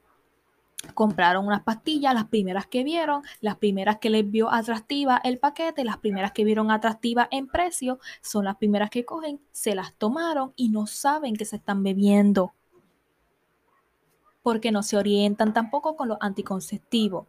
[0.94, 5.84] compraron unas pastillas, las primeras que vieron, las primeras que les vio atractiva el paquete,
[5.84, 10.54] las primeras que vieron atractiva en precio, son las primeras que cogen, se las tomaron
[10.56, 12.54] y no saben que se están bebiendo.
[14.44, 17.28] Porque no se orientan tampoco con los anticonceptivos.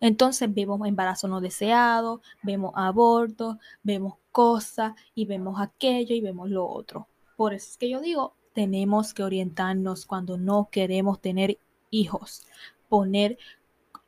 [0.00, 6.66] Entonces vemos embarazo no deseado, vemos abortos, vemos cosas y vemos aquello y vemos lo
[6.68, 7.08] otro.
[7.36, 11.58] Por eso es que yo digo, tenemos que orientarnos cuando no queremos tener
[11.90, 12.46] hijos
[12.88, 13.38] poner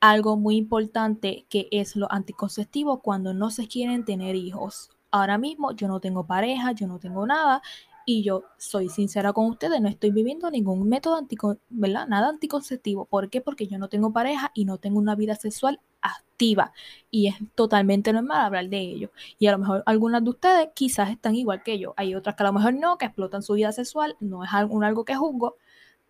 [0.00, 4.90] algo muy importante que es lo anticonceptivo cuando no se quieren tener hijos.
[5.10, 7.62] Ahora mismo yo no tengo pareja, yo no tengo nada
[8.06, 12.08] y yo soy sincera con ustedes, no estoy viviendo ningún método anticonceptivo, ¿verdad?
[12.08, 13.04] Nada anticonceptivo.
[13.04, 13.40] ¿Por qué?
[13.40, 16.72] Porque yo no tengo pareja y no tengo una vida sexual activa
[17.10, 19.12] y es totalmente normal hablar de ello.
[19.38, 21.94] Y a lo mejor algunas de ustedes quizás están igual que yo.
[21.96, 24.82] Hay otras que a lo mejor no, que explotan su vida sexual, no es algo,
[24.82, 25.56] algo que juzgo,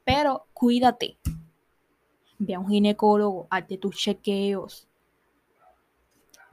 [0.05, 1.19] pero cuídate,
[2.41, 4.89] ve a un ginecólogo, hazte tus chequeos,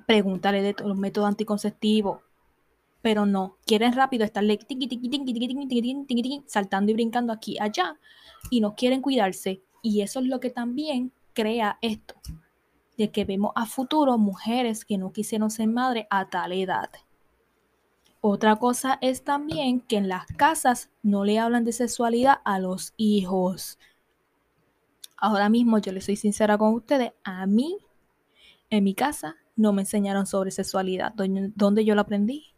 [0.05, 2.21] pregúntale de los métodos anticonceptivos,
[3.01, 4.59] pero no, quieren rápido estarle
[6.45, 7.97] saltando y brincando aquí allá
[8.51, 12.15] y no quieren cuidarse y eso es lo que también crea esto
[12.97, 16.89] de que vemos a futuro mujeres que no quisieron ser madre a tal edad.
[18.19, 22.93] Otra cosa es también que en las casas no le hablan de sexualidad a los
[22.97, 23.77] hijos.
[25.17, 27.79] Ahora mismo yo le soy sincera con ustedes, a mí,
[28.69, 31.13] en mi casa, no me enseñaron sobre sexualidad.
[31.15, 32.53] ¿Dónde yo lo aprendí?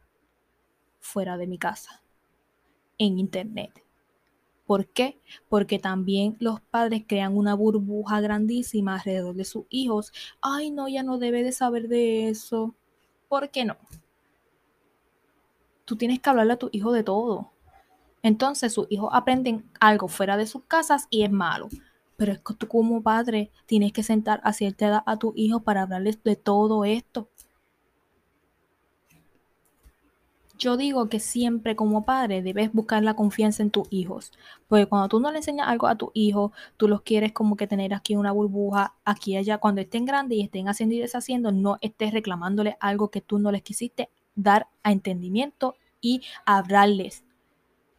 [1.00, 2.04] Fuera de mi casa,
[2.98, 3.72] en internet.
[4.66, 5.20] ¿Por qué?
[5.48, 10.12] Porque también los padres crean una burbuja grandísima alrededor de sus hijos.
[10.42, 12.76] Ay, no, ya no debe de saber de eso.
[13.30, 13.78] ¿Por qué no?
[15.86, 17.52] Tú tienes que hablarle a tu hijo de todo.
[18.22, 21.70] Entonces sus hijos aprenden algo fuera de sus casas y es malo
[22.20, 25.62] pero es que tú como padre tienes que sentar a cierta edad a tu hijo
[25.62, 27.30] para hablarles de todo esto.
[30.58, 34.34] Yo digo que siempre como padre debes buscar la confianza en tus hijos,
[34.68, 37.68] porque cuando tú no le enseñas algo a tu hijo, tú los quieres como que
[37.68, 41.78] tener aquí una burbuja, aquí allá, cuando estén grandes y estén haciendo y deshaciendo, no
[41.80, 47.24] estés reclamándole algo que tú no les quisiste dar a entendimiento y hablarles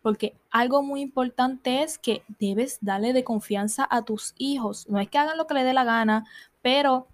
[0.02, 4.88] porque algo muy importante es que debes darle de confianza a tus hijos.
[4.88, 6.26] No es que hagan lo que les dé la gana,
[6.62, 7.08] pero,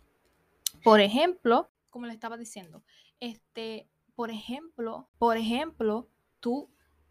[0.85, 2.83] por ejemplo, como le estaba diciendo,
[3.20, 6.09] este, por ejemplo, por ejemplo,
[6.40, 6.68] tú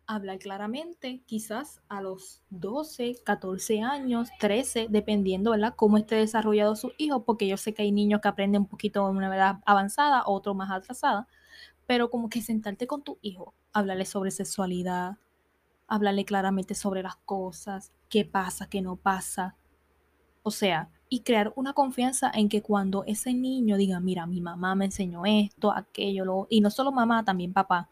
[0.07, 6.93] hablar claramente, quizás a los 12, 14 años, 13, dependiendo, ¿verdad?, cómo esté desarrollado su
[6.97, 10.23] hijo, porque yo sé que hay niños que aprenden un poquito en una edad avanzada,
[10.25, 11.27] otros más atrasada,
[11.87, 15.17] pero como que sentarte con tu hijo, hablarle sobre sexualidad,
[15.87, 19.55] hablarle claramente sobre las cosas, qué pasa, qué no pasa.
[20.43, 24.75] O sea, y crear una confianza en que cuando ese niño diga, mira, mi mamá
[24.75, 27.89] me enseñó esto, aquello, lo, y no solo mamá, también papá,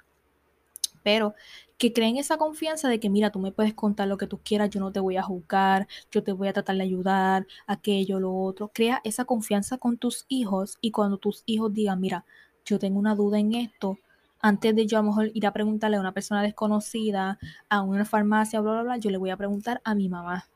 [1.04, 1.36] pero
[1.78, 4.70] que creen esa confianza de que, mira, tú me puedes contar lo que tú quieras,
[4.70, 8.34] yo no te voy a juzgar, yo te voy a tratar de ayudar, aquello, lo
[8.34, 8.72] otro.
[8.74, 12.26] Crea esa confianza con tus hijos y cuando tus hijos digan, mira,
[12.66, 13.98] yo tengo una duda en esto,
[14.44, 18.06] antes de yo a lo mejor ir a preguntarle a una persona desconocida, a una
[18.06, 20.48] farmacia, bla, bla, bla, yo le voy a preguntar a mi mamá.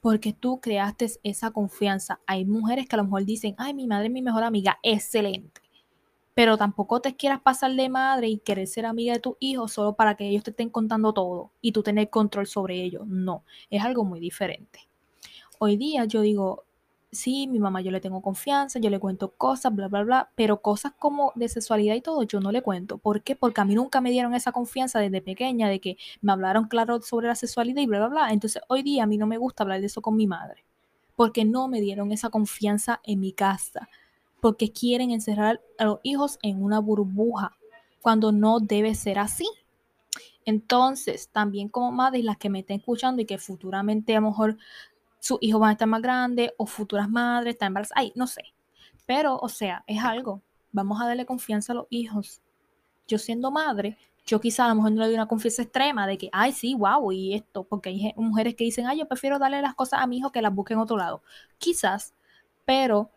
[0.00, 2.20] Porque tú creaste esa confianza.
[2.26, 5.60] Hay mujeres que a lo mejor dicen, ay, mi madre es mi mejor amiga, excelente
[6.38, 9.94] pero tampoco te quieras pasar de madre y querer ser amiga de tu hijo solo
[9.94, 13.08] para que ellos te estén contando todo y tú tener control sobre ellos.
[13.08, 14.88] No, es algo muy diferente.
[15.58, 16.62] Hoy día yo digo,
[17.10, 20.60] sí, mi mamá yo le tengo confianza, yo le cuento cosas, bla, bla, bla, pero
[20.60, 22.98] cosas como de sexualidad y todo yo no le cuento.
[22.98, 23.36] ¿Por qué?
[23.36, 27.00] Porque a mí nunca me dieron esa confianza desde pequeña de que me hablaron claro
[27.02, 28.32] sobre la sexualidad y bla, bla, bla.
[28.32, 30.64] Entonces hoy día a mí no me gusta hablar de eso con mi madre,
[31.16, 33.88] porque no me dieron esa confianza en mi casa
[34.40, 37.56] porque quieren encerrar a los hijos en una burbuja,
[38.00, 39.48] cuando no debe ser así.
[40.44, 44.56] Entonces, también como madres, las que me estén escuchando y que futuramente a lo mejor
[45.20, 48.42] sus hijos van a estar más grandes o futuras madres están embarazadas, ay, no sé.
[49.06, 50.42] Pero, o sea, es algo.
[50.72, 52.42] Vamos a darle confianza a los hijos.
[53.06, 56.18] Yo siendo madre, yo quizá a lo mejor no le doy una confianza extrema de
[56.18, 59.62] que, ay, sí, wow, y esto, porque hay mujeres que dicen, ay, yo prefiero darle
[59.62, 61.22] las cosas a mi hijo que las busque en otro lado.
[61.56, 62.14] Quizás,
[62.66, 63.10] pero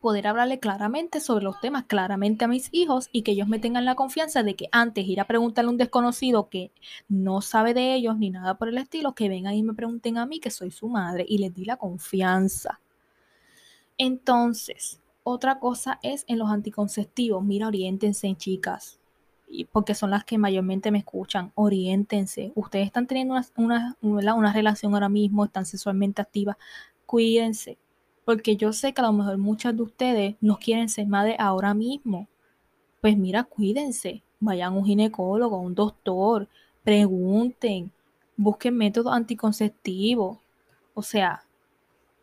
[0.00, 3.84] poder hablarle claramente sobre los temas, claramente a mis hijos y que ellos me tengan
[3.84, 6.72] la confianza de que antes ir a preguntarle a un desconocido que
[7.08, 10.26] no sabe de ellos ni nada por el estilo, que vengan y me pregunten a
[10.26, 12.80] mí que soy su madre y les di la confianza.
[13.98, 17.44] Entonces, otra cosa es en los anticonceptivos.
[17.44, 18.98] Mira, oriéntense, chicas,
[19.70, 21.52] porque son las que mayormente me escuchan.
[21.54, 22.52] Oriéntense.
[22.54, 26.56] Ustedes están teniendo una, una, una relación ahora mismo, están sexualmente activas.
[27.04, 27.76] Cuídense
[28.24, 31.74] porque yo sé que a lo mejor muchas de ustedes no quieren ser madres ahora
[31.74, 32.28] mismo.
[33.00, 36.48] Pues mira, cuídense, vayan a un ginecólogo, a un doctor,
[36.84, 37.92] pregunten,
[38.36, 40.38] busquen métodos anticonceptivos.
[40.94, 41.44] O sea,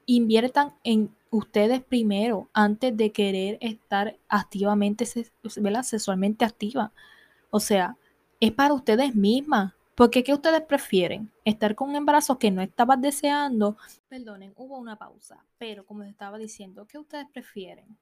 [0.05, 6.91] inviertan en ustedes primero antes de querer estar activamente, sexualmente activa.
[7.49, 7.97] O sea,
[8.39, 9.73] es para ustedes mismas.
[9.97, 11.31] Porque ¿qué ustedes prefieren?
[11.43, 13.77] ¿Estar con un embarazo que no estabas deseando?
[14.07, 17.97] Perdonen, hubo una pausa, pero como les estaba diciendo, ¿qué ustedes prefieren?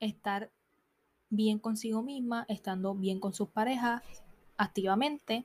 [0.00, 0.50] ¿Estar
[1.28, 4.02] bien consigo misma, estando bien con sus parejas
[4.56, 5.44] activamente?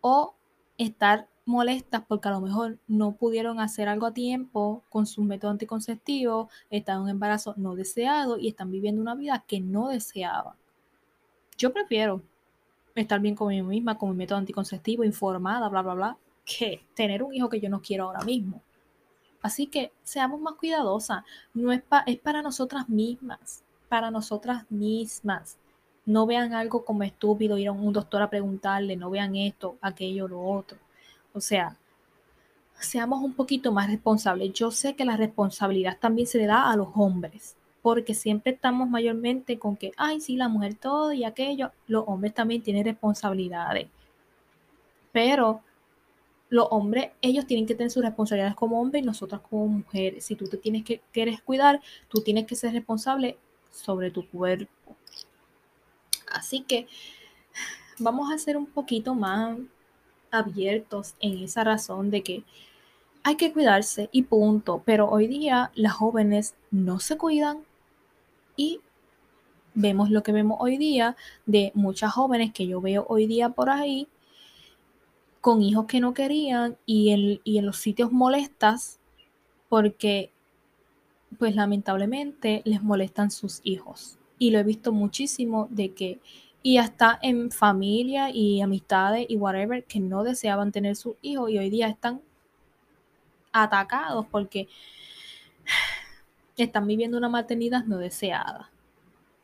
[0.00, 0.36] ¿O
[0.78, 5.50] estar molestas porque a lo mejor no pudieron hacer algo a tiempo con su método
[5.50, 10.54] anticonceptivo, están en un embarazo no deseado y están viviendo una vida que no deseaban?
[11.58, 12.22] Yo prefiero
[12.94, 17.34] estar bien conmigo misma, con mi método anticonceptivo, informada, bla, bla, bla, que tener un
[17.34, 18.62] hijo que yo no quiero ahora mismo.
[19.42, 21.24] Así que seamos más cuidadosas.
[21.52, 25.58] No es, es para nosotras mismas, para nosotras mismas.
[26.04, 30.28] No vean algo como estúpido, ir a un doctor a preguntarle, no vean esto, aquello,
[30.28, 30.78] lo otro.
[31.32, 31.76] O sea,
[32.74, 34.52] seamos un poquito más responsables.
[34.52, 38.88] Yo sé que la responsabilidad también se le da a los hombres, porque siempre estamos
[38.88, 43.88] mayormente con que, ay, sí, la mujer todo y aquello, los hombres también tienen responsabilidades.
[45.10, 45.62] Pero
[46.48, 50.24] los hombres, ellos tienen que tener sus responsabilidades como hombres y nosotras como mujeres.
[50.24, 53.36] Si tú te tienes que quieres cuidar, tú tienes que ser responsable
[53.70, 54.96] sobre tu cuerpo.
[56.30, 56.86] Así que
[57.98, 59.58] vamos a ser un poquito más
[60.30, 62.44] abiertos en esa razón de que
[63.22, 64.82] hay que cuidarse y punto.
[64.84, 67.64] Pero hoy día las jóvenes no se cuidan,
[68.56, 68.80] y
[69.74, 73.70] vemos lo que vemos hoy día de muchas jóvenes que yo veo hoy día por
[73.70, 74.08] ahí
[75.40, 79.00] con hijos que no querían y en, y en los sitios molestas
[79.68, 80.30] porque
[81.38, 84.18] pues lamentablemente les molestan sus hijos.
[84.38, 86.20] Y lo he visto muchísimo de que,
[86.62, 91.58] y hasta en familia y amistades y whatever, que no deseaban tener sus hijos y
[91.58, 92.20] hoy día están
[93.52, 94.68] atacados porque
[96.56, 98.70] están viviendo una maternidad no deseada.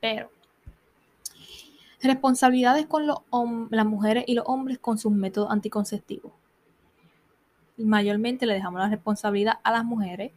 [0.01, 0.31] Pero
[2.03, 3.07] responsabilidades con
[3.71, 6.33] las mujeres y los hombres con sus métodos anticonceptivos.
[7.77, 10.33] Mayormente le dejamos la responsabilidad a las mujeres.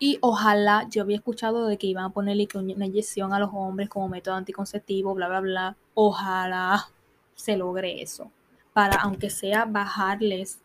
[0.00, 3.88] Y ojalá, yo había escuchado de que iban a ponerle una inyección a los hombres
[3.88, 5.76] como método anticonceptivo, bla, bla, bla.
[5.94, 6.88] Ojalá
[7.34, 8.30] se logre eso.
[8.72, 10.60] Para, aunque sea bajarles,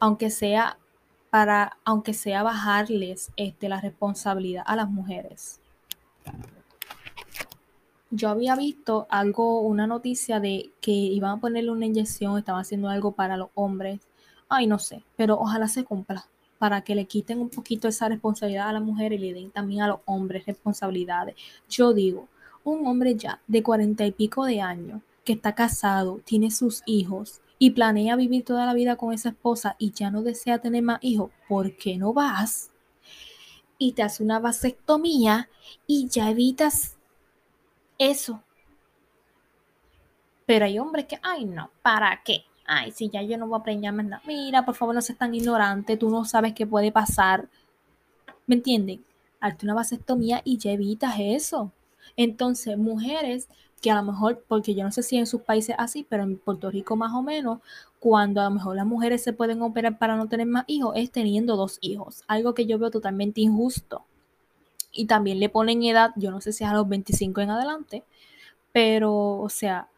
[0.00, 0.76] aunque sea
[1.30, 5.60] para, aunque sea bajarles este, la responsabilidad a las mujeres.
[8.10, 12.88] Yo había visto algo, una noticia de que iban a ponerle una inyección, estaban haciendo
[12.88, 14.00] algo para los hombres.
[14.48, 16.26] ay, no sé, pero ojalá se cumpla
[16.58, 19.82] para que le quiten un poquito esa responsabilidad a la mujer y le den también
[19.82, 21.36] a los hombres responsabilidades.
[21.68, 22.28] Yo digo,
[22.64, 27.42] un hombre ya de cuarenta y pico de años, que está casado, tiene sus hijos
[27.58, 30.98] y planea vivir toda la vida con esa esposa y ya no desea tener más
[31.02, 32.70] hijos, ¿por qué no vas?
[33.78, 35.48] Y te hace una vasectomía
[35.86, 36.96] y ya evitas
[37.98, 38.42] eso.
[40.46, 42.44] Pero hay hombres que, ay no, ¿para qué?
[42.64, 44.22] Ay, si ya yo no voy a preñarme nada.
[44.26, 47.48] Mira, por favor, no seas tan ignorante, tú no sabes qué puede pasar.
[48.46, 49.04] ¿Me entienden?
[49.40, 51.72] Hazte una vasectomía y ya evitas eso.
[52.16, 53.48] Entonces, mujeres
[53.80, 56.38] que a lo mejor, porque yo no sé si en sus países así, pero en
[56.38, 57.60] Puerto Rico más o menos,
[58.00, 61.10] cuando a lo mejor las mujeres se pueden operar para no tener más hijos, es
[61.10, 64.04] teniendo dos hijos, algo que yo veo totalmente injusto.
[64.92, 68.04] Y también le ponen edad, yo no sé si es a los 25 en adelante,
[68.72, 69.88] pero, o sea,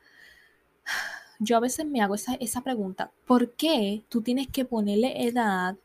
[1.39, 5.77] yo a veces me hago esa, esa pregunta, ¿por qué tú tienes que ponerle edad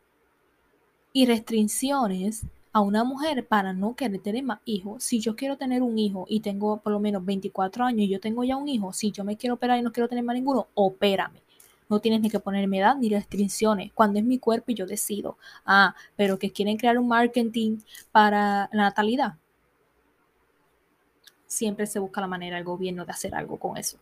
[1.14, 2.46] y restricciones
[2.76, 5.02] a una mujer para no querer tener más hijos.
[5.02, 8.20] Si yo quiero tener un hijo y tengo por lo menos 24 años y yo
[8.20, 10.68] tengo ya un hijo, si yo me quiero operar y no quiero tener más ninguno,
[10.74, 11.42] opérame.
[11.88, 13.94] No tienes ni que ponerme edad ni restricciones.
[13.94, 15.38] Cuando es mi cuerpo y yo decido.
[15.66, 17.78] Ah, pero que quieren crear un marketing
[18.12, 19.36] para la natalidad.
[21.48, 24.00] Siempre se busca la manera del gobierno de hacer algo con eso.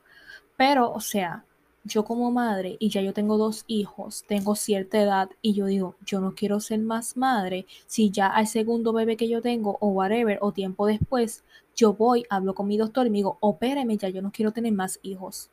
[0.58, 1.46] Pero, o sea,
[1.84, 5.96] yo como madre y ya yo tengo dos hijos, tengo cierta edad y yo digo,
[6.06, 9.90] yo no quiero ser más madre, si ya al segundo bebé que yo tengo o
[9.90, 11.44] whatever o tiempo después,
[11.76, 14.72] yo voy, hablo con mi doctor y me digo, opéreme ya, yo no quiero tener
[14.74, 15.50] más hijos.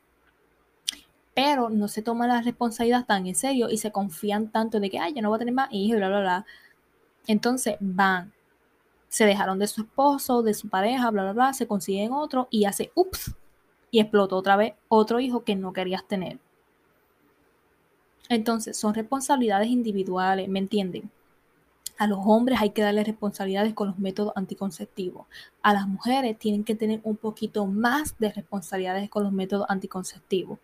[1.33, 4.99] Pero no se toma la responsabilidad tan en serio y se confían tanto de que,
[4.99, 6.45] ay, yo no voy a tener más hijos, bla, bla, bla.
[7.27, 8.33] Entonces van,
[9.09, 12.65] se dejaron de su esposo, de su pareja, bla, bla, bla, se consiguen otro y
[12.65, 13.33] hace, ups,
[13.91, 16.39] y explotó otra vez otro hijo que no querías tener.
[18.29, 21.11] Entonces, son responsabilidades individuales, ¿me entienden?
[21.97, 25.27] A los hombres hay que darle responsabilidades con los métodos anticonceptivos.
[25.61, 30.59] A las mujeres tienen que tener un poquito más de responsabilidades con los métodos anticonceptivos.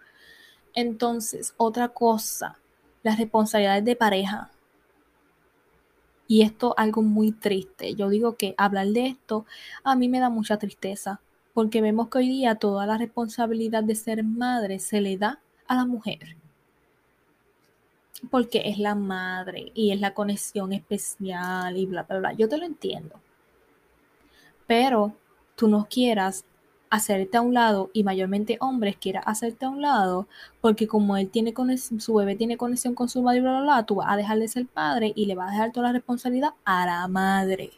[0.73, 2.57] Entonces, otra cosa,
[3.03, 4.49] las responsabilidades de pareja.
[6.27, 7.93] Y esto algo muy triste.
[7.95, 9.45] Yo digo que hablar de esto
[9.83, 11.19] a mí me da mucha tristeza
[11.57, 15.73] porque vemos que hoy día toda la responsabilidad de ser madre se le da a
[15.73, 16.37] la mujer.
[18.29, 22.33] Porque es la madre y es la conexión especial y bla, bla, bla.
[22.33, 23.19] Yo te lo entiendo.
[24.67, 25.15] Pero
[25.55, 26.45] tú no quieras
[26.91, 30.27] hacerte a un lado y mayormente hombres quieran hacerte a un lado
[30.61, 33.61] porque como él tiene conexión, su bebé tiene conexión con su madre y bla, bla,
[33.61, 35.93] bla, tú vas a dejar de ser padre y le vas a dejar toda la
[35.93, 37.71] responsabilidad a la madre.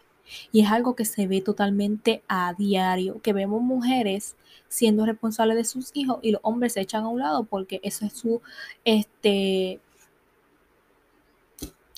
[0.51, 4.35] Y es algo que se ve totalmente a diario, que vemos mujeres
[4.67, 8.05] siendo responsables de sus hijos y los hombres se echan a un lado porque eso
[8.05, 8.41] es su
[8.85, 9.79] este,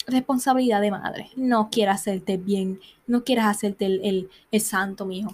[0.08, 1.30] responsabilidad de madre.
[1.36, 5.34] No quieras hacerte bien, no quieras hacerte el, el, santo, mijo,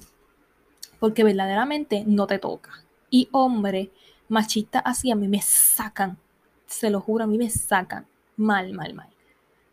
[1.00, 2.84] porque verdaderamente no te toca.
[3.10, 3.92] Y hombre,
[4.30, 6.18] machista así a mí me sacan,
[6.66, 9.10] se lo juro, a mí me sacan mal, mal, mal.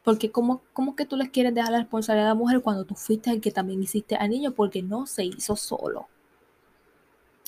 [0.04, 2.94] Porque ¿cómo, ¿cómo que tú les quieres dejar la responsabilidad a la mujer cuando tú
[2.94, 4.52] fuiste el que también hiciste al niño?
[4.52, 6.08] Porque no se hizo solo.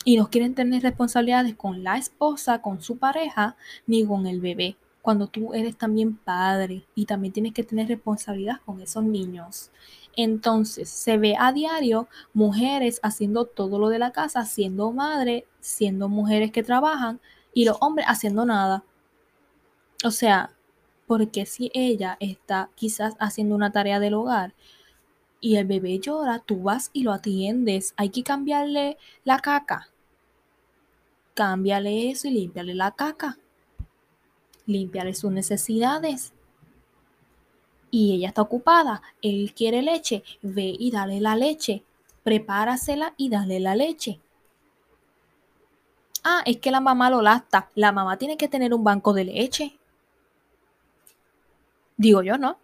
[0.05, 4.77] Y no quieren tener responsabilidades con la esposa, con su pareja, ni con el bebé.
[5.03, 9.71] Cuando tú eres también padre y también tienes que tener responsabilidad con esos niños.
[10.17, 16.09] Entonces, se ve a diario mujeres haciendo todo lo de la casa, siendo madre, siendo
[16.09, 17.21] mujeres que trabajan
[17.53, 18.83] y los hombres haciendo nada.
[20.05, 20.56] O sea,
[21.07, 24.55] porque si ella está quizás haciendo una tarea del hogar
[25.41, 27.95] y el bebé llora, tú vas y lo atiendes.
[27.97, 29.89] Hay que cambiarle la caca.
[31.35, 33.39] Cámbiale eso y límpiale la caca.
[34.67, 36.33] Límpiale sus necesidades.
[37.91, 39.03] Y ella está ocupada.
[39.23, 40.25] Él quiere leche.
[40.43, 41.85] Ve y dale la leche.
[42.25, 44.21] Prepárasela y dale la leche.
[46.25, 47.71] Ah, es que la mamá lo lasta.
[47.77, 49.79] La mamá tiene que tener un banco de leche.
[51.97, 52.59] Digo yo, ¿no?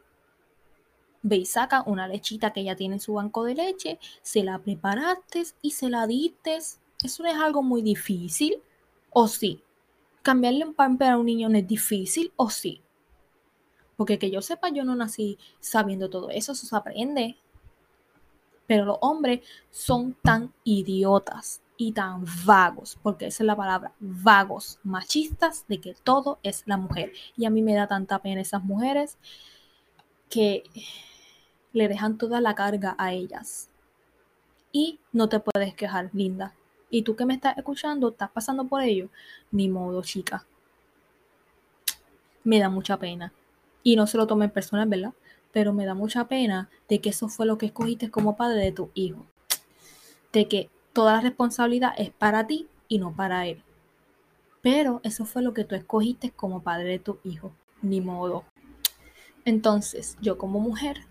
[1.22, 4.58] Ve y saca una lechita que ya tiene en su banco de leche, se la
[4.58, 6.58] preparaste y se la diste.
[7.02, 8.62] Eso no es algo muy difícil,
[9.10, 9.62] ¿o sí?
[10.22, 12.82] Cambiarle un pamper a un niño no es difícil, ¿o sí?
[13.96, 17.36] Porque que yo sepa, yo no nací sabiendo todo eso, eso se aprende.
[18.66, 24.78] Pero los hombres son tan idiotas y tan vagos, porque esa es la palabra, vagos,
[24.82, 27.12] machistas, de que todo es la mujer.
[27.36, 29.18] Y a mí me da tanta pena esas mujeres
[30.28, 30.64] que
[31.72, 33.68] le dejan toda la carga a ellas.
[34.70, 36.54] Y no te puedes quejar, linda.
[36.90, 39.08] Y tú que me estás escuchando, estás pasando por ello.
[39.50, 40.46] Ni modo, chica.
[42.44, 43.32] Me da mucha pena.
[43.82, 45.12] Y no se lo tomen personal, ¿verdad?
[45.52, 48.72] Pero me da mucha pena de que eso fue lo que escogiste como padre de
[48.72, 49.26] tu hijo.
[50.32, 53.62] De que toda la responsabilidad es para ti y no para él.
[54.60, 57.52] Pero eso fue lo que tú escogiste como padre de tu hijo.
[57.82, 58.44] Ni modo.
[59.44, 61.06] Entonces, yo como mujer,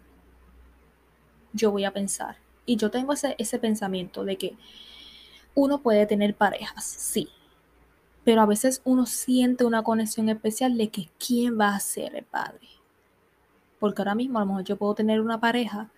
[1.51, 2.37] yo voy a pensar.
[2.65, 4.55] Y yo tengo ese, ese pensamiento de que
[5.53, 7.27] uno puede tener parejas, sí.
[8.23, 12.23] Pero a veces uno siente una conexión especial de que quién va a ser el
[12.23, 12.67] padre.
[13.79, 15.89] Porque ahora mismo a lo mejor yo puedo tener una pareja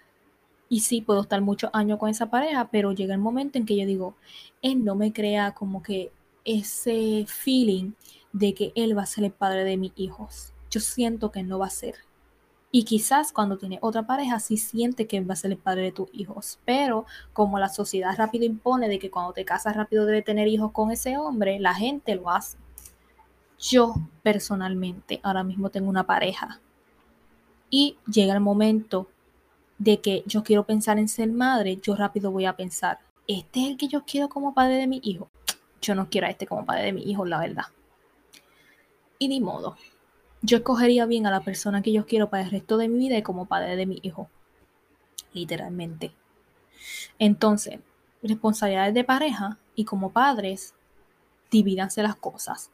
[0.69, 3.77] y sí puedo estar muchos años con esa pareja, pero llega el momento en que
[3.77, 4.15] yo digo,
[4.61, 6.11] él no me crea como que
[6.45, 7.91] ese feeling
[8.31, 10.53] de que él va a ser el padre de mis hijos.
[10.69, 11.95] Yo siento que no va a ser.
[12.71, 15.91] Y quizás cuando tiene otra pareja sí siente que va a ser el padre de
[15.91, 16.59] tus hijos.
[16.65, 20.71] Pero como la sociedad rápido impone de que cuando te casas rápido debe tener hijos
[20.71, 22.57] con ese hombre, la gente lo hace.
[23.59, 23.93] Yo
[24.23, 26.59] personalmente ahora mismo tengo una pareja.
[27.69, 29.07] Y llega el momento
[29.83, 33.69] de que yo quiero pensar en ser madre, yo rápido voy a pensar, ¿este es
[33.71, 35.29] el que yo quiero como padre de mi hijo?
[35.81, 37.65] Yo no quiero a este como padre de mi hijo, la verdad.
[39.19, 39.75] Y ni modo
[40.45, 43.17] yo escogería bien a la persona que yo quiero para el resto de mi vida
[43.17, 44.29] y como padre de mi hijo.
[45.31, 46.13] Literalmente.
[47.17, 47.79] Entonces,
[48.21, 50.75] responsabilidades de pareja y como padres,
[51.49, 52.71] divídanse las cosas.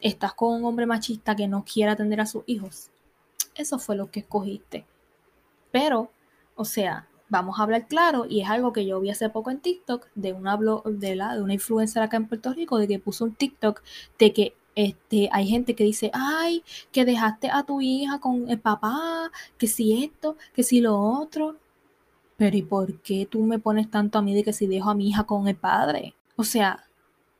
[0.00, 2.90] Estás con un hombre machista que no quiere atender a sus hijos.
[3.54, 4.84] Eso fue lo que escogiste.
[5.70, 6.10] Pero,
[6.56, 9.60] o sea, vamos a hablar claro y es algo que yo vi hace poco en
[9.60, 12.98] TikTok de una blog, de, la, de una influencer acá en Puerto Rico de que
[12.98, 13.82] puso un TikTok
[14.18, 18.60] de que este, hay gente que dice, ay, que dejaste a tu hija con el
[18.60, 21.56] papá, que si esto, que si lo otro.
[22.36, 24.94] Pero ¿y por qué tú me pones tanto a mí de que si dejo a
[24.94, 26.14] mi hija con el padre?
[26.36, 26.84] O sea,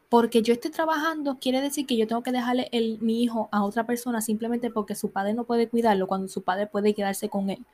[0.08, 3.64] porque yo esté trabajando quiere decir que yo tengo que dejarle el, mi hijo a
[3.64, 7.50] otra persona simplemente porque su padre no puede cuidarlo cuando su padre puede quedarse con
[7.50, 7.66] él.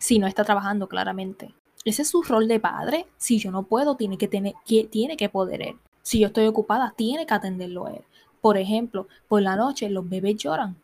[0.00, 1.54] Si no está trabajando claramente.
[1.84, 3.06] Ese es su rol de padre.
[3.18, 4.54] Si yo no puedo, tiene que tener,
[4.90, 5.76] tiene que poder él.
[6.02, 8.02] Si yo estoy ocupada, tiene que atenderlo él.
[8.40, 10.74] Por ejemplo, por la noche los bebés lloran.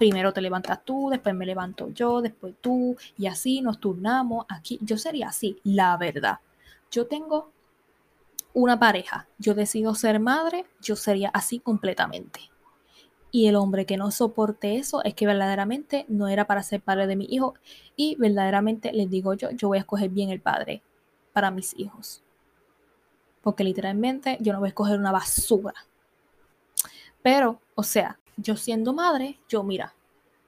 [0.00, 4.46] Primero te levantas tú, después me levanto yo, después tú, y así nos turnamos.
[4.48, 6.40] Aquí yo sería así, la verdad.
[6.90, 7.52] Yo tengo
[8.52, 12.51] una pareja, yo decido ser madre, yo sería así completamente.
[13.32, 17.08] Y el hombre que no soporte eso es que verdaderamente no era para ser padre
[17.08, 17.54] de mi hijo
[17.96, 20.82] y verdaderamente les digo yo, yo voy a escoger bien el padre
[21.32, 22.22] para mis hijos
[23.42, 25.74] porque literalmente yo no voy a escoger una basura.
[27.22, 29.94] Pero, o sea, yo siendo madre, yo mira,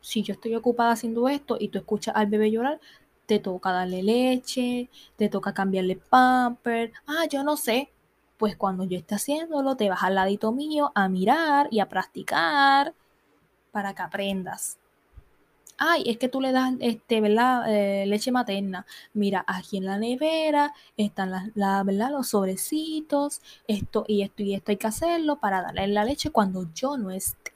[0.00, 2.80] si yo estoy ocupada haciendo esto y tú escuchas al bebé llorar,
[3.26, 7.90] te toca darle leche, te toca cambiarle pamper, ah, yo no sé.
[8.36, 12.94] Pues cuando yo esté haciéndolo, te vas al ladito mío a mirar y a practicar
[13.72, 14.78] para que aprendas
[15.78, 17.64] ay, es que tú le das, este, ¿verdad?
[17.68, 18.86] Eh, leche materna.
[19.12, 22.10] Mira, aquí en la nevera están ¿verdad?
[22.10, 26.68] Los sobrecitos, esto y esto y esto hay que hacerlo para darle la leche cuando
[26.74, 27.52] yo no esté.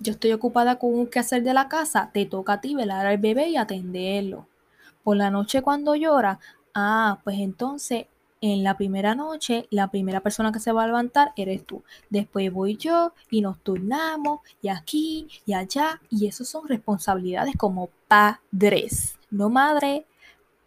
[0.00, 3.18] Yo estoy ocupada con un quehacer de la casa, te toca a ti velar al
[3.18, 4.46] bebé y atenderlo.
[5.02, 6.38] Por la noche cuando llora,
[6.74, 8.06] ah, pues entonces
[8.40, 11.82] en la primera noche, la primera persona que se va a levantar eres tú.
[12.10, 16.00] Después voy yo y nos turnamos y aquí y allá.
[16.10, 20.06] Y eso son responsabilidades como padres, no madre,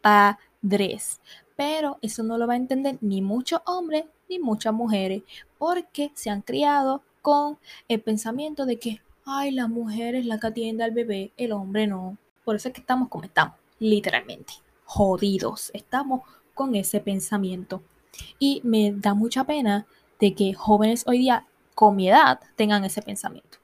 [0.02, 1.20] padres.
[1.56, 5.24] Pero eso no lo va a entender ni muchos hombres ni muchas mujeres
[5.58, 7.58] porque se han criado con
[7.88, 11.86] el pensamiento de que, ay, la mujer es la que atiende al bebé, el hombre
[11.88, 12.18] no.
[12.44, 14.54] Por eso es que estamos como estamos, literalmente,
[14.86, 15.70] jodidos.
[15.74, 16.22] Estamos
[16.62, 17.82] con ese pensamiento.
[18.38, 19.88] Y me da mucha pena
[20.20, 23.58] de que jóvenes hoy día con mi edad tengan ese pensamiento.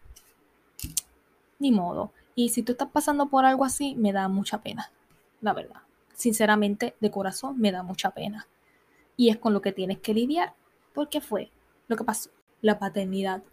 [1.59, 2.11] Ni modo.
[2.33, 4.89] Y si tú estás pasando por algo así, me da mucha pena.
[5.41, 5.81] La verdad.
[6.15, 8.47] Sinceramente, de corazón, me da mucha pena.
[9.15, 10.55] Y es con lo que tienes que lidiar.
[10.95, 11.51] Porque fue
[11.87, 12.31] lo que pasó.
[12.61, 13.43] La paternidad.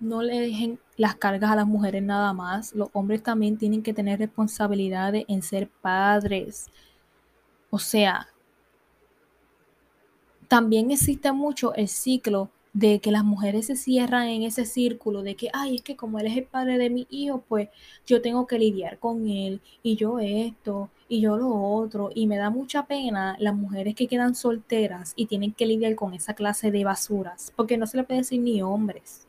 [0.00, 2.74] No le dejen las cargas a las mujeres nada más.
[2.74, 6.72] Los hombres también tienen que tener responsabilidades en ser padres,
[7.76, 8.28] o sea,
[10.48, 15.34] también existe mucho el ciclo de que las mujeres se cierran en ese círculo de
[15.34, 17.68] que, ay, es que como él es el padre de mi hijo, pues
[18.06, 22.08] yo tengo que lidiar con él y yo esto y yo lo otro.
[22.14, 26.14] Y me da mucha pena las mujeres que quedan solteras y tienen que lidiar con
[26.14, 29.26] esa clase de basuras, porque no se le puede decir ni hombres.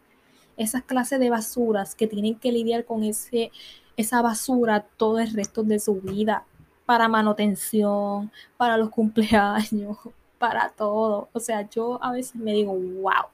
[0.56, 3.52] Esas clases de basuras que tienen que lidiar con ese,
[3.98, 6.46] esa basura todo el resto de su vida
[6.88, 9.98] para manutención, para los cumpleaños,
[10.40, 11.30] para todo.
[11.34, 13.28] O sea, yo a veces me digo, wow,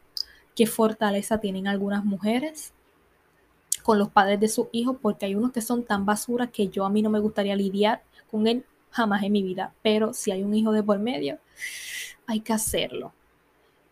[0.56, 2.74] qué fortaleza tienen algunas mujeres
[3.84, 6.84] con los padres de sus hijos porque hay unos que son tan basuras que yo
[6.84, 8.02] a mí no me gustaría lidiar
[8.32, 9.72] con él jamás en mi vida.
[9.84, 11.38] Pero si hay un hijo de por medio,
[12.26, 13.14] hay que hacerlo.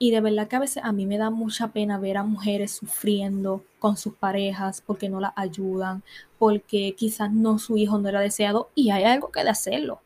[0.03, 2.71] Y de verdad que a veces a mí me da mucha pena ver a mujeres
[2.71, 6.01] sufriendo con sus parejas porque no las ayudan,
[6.39, 10.01] porque quizás no su hijo no era deseado y hay algo que de hacerlo.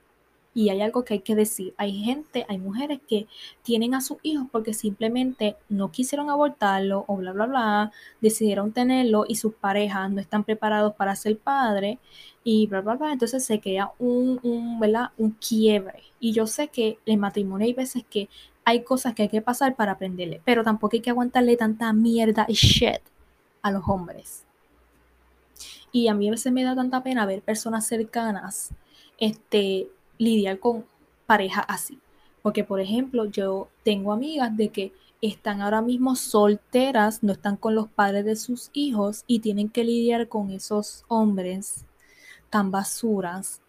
[0.53, 1.73] Y hay algo que hay que decir.
[1.77, 3.27] Hay gente, hay mujeres que
[3.63, 9.23] tienen a sus hijos porque simplemente no quisieron abortarlo o bla, bla, bla, decidieron tenerlo
[9.25, 11.99] y sus parejas no están preparados para ser padre
[12.43, 13.13] y bla, bla, bla.
[13.13, 15.11] Entonces se crea un, un, ¿verdad?
[15.17, 16.03] un quiebre.
[16.19, 18.27] Y yo sé que en matrimonio hay veces que
[18.65, 22.45] hay cosas que hay que pasar para aprenderle, pero tampoco hay que aguantarle tanta mierda
[22.49, 23.01] y shit
[23.61, 24.43] a los hombres.
[25.91, 28.71] Y a mí a veces me da tanta pena ver personas cercanas
[29.17, 29.87] este,
[30.17, 30.85] lidiar con
[31.25, 31.99] parejas así.
[32.41, 37.75] Porque, por ejemplo, yo tengo amigas de que están ahora mismo solteras, no están con
[37.75, 41.85] los padres de sus hijos y tienen que lidiar con esos hombres
[42.49, 43.61] tan basuras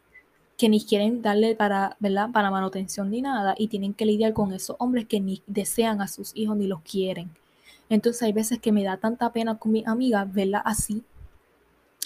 [0.57, 2.31] que ni quieren darle para, ¿verdad?
[2.33, 6.09] para manutención ni nada y tienen que lidiar con esos hombres que ni desean a
[6.09, 7.31] sus hijos ni los quieren.
[7.89, 11.05] Entonces hay veces que me da tanta pena con mi amiga verla así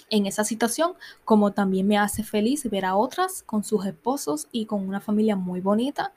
[0.09, 0.93] en esa situación,
[1.23, 5.37] como también me hace feliz ver a otras con sus esposos y con una familia
[5.37, 6.13] muy bonita,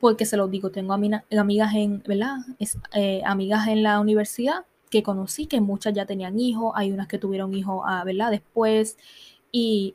[0.00, 2.38] porque se lo digo, tengo amigas en, ¿verdad?
[2.94, 7.18] Eh, amigas en la universidad que conocí, que muchas ya tenían hijos, hay unas que
[7.18, 8.30] tuvieron hijos, ah, ¿verdad?
[8.30, 8.96] Después,
[9.52, 9.94] y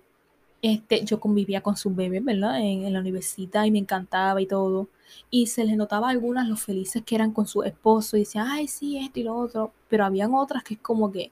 [0.61, 2.59] este, yo convivía con sus bebés, ¿verdad?
[2.61, 4.87] En, la universidad y me encantaba y todo.
[5.29, 8.47] Y se les notaba a algunas los felices que eran con su esposo y decían,
[8.47, 9.73] ay, sí, esto y lo otro.
[9.89, 11.31] Pero habían otras que es como que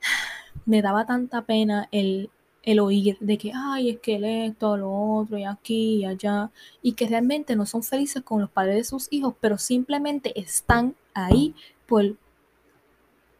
[0.66, 2.30] me daba tanta pena el,
[2.62, 6.50] el oír de que, ay, es que él esto, lo otro, y aquí y allá,
[6.82, 10.94] y que realmente no son felices con los padres de sus hijos, pero simplemente están
[11.14, 11.54] ahí
[11.86, 12.16] por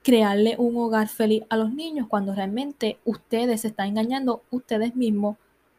[0.03, 5.37] crearle un hogar feliz a los niños cuando realmente ustedes se están engañando ustedes mismos.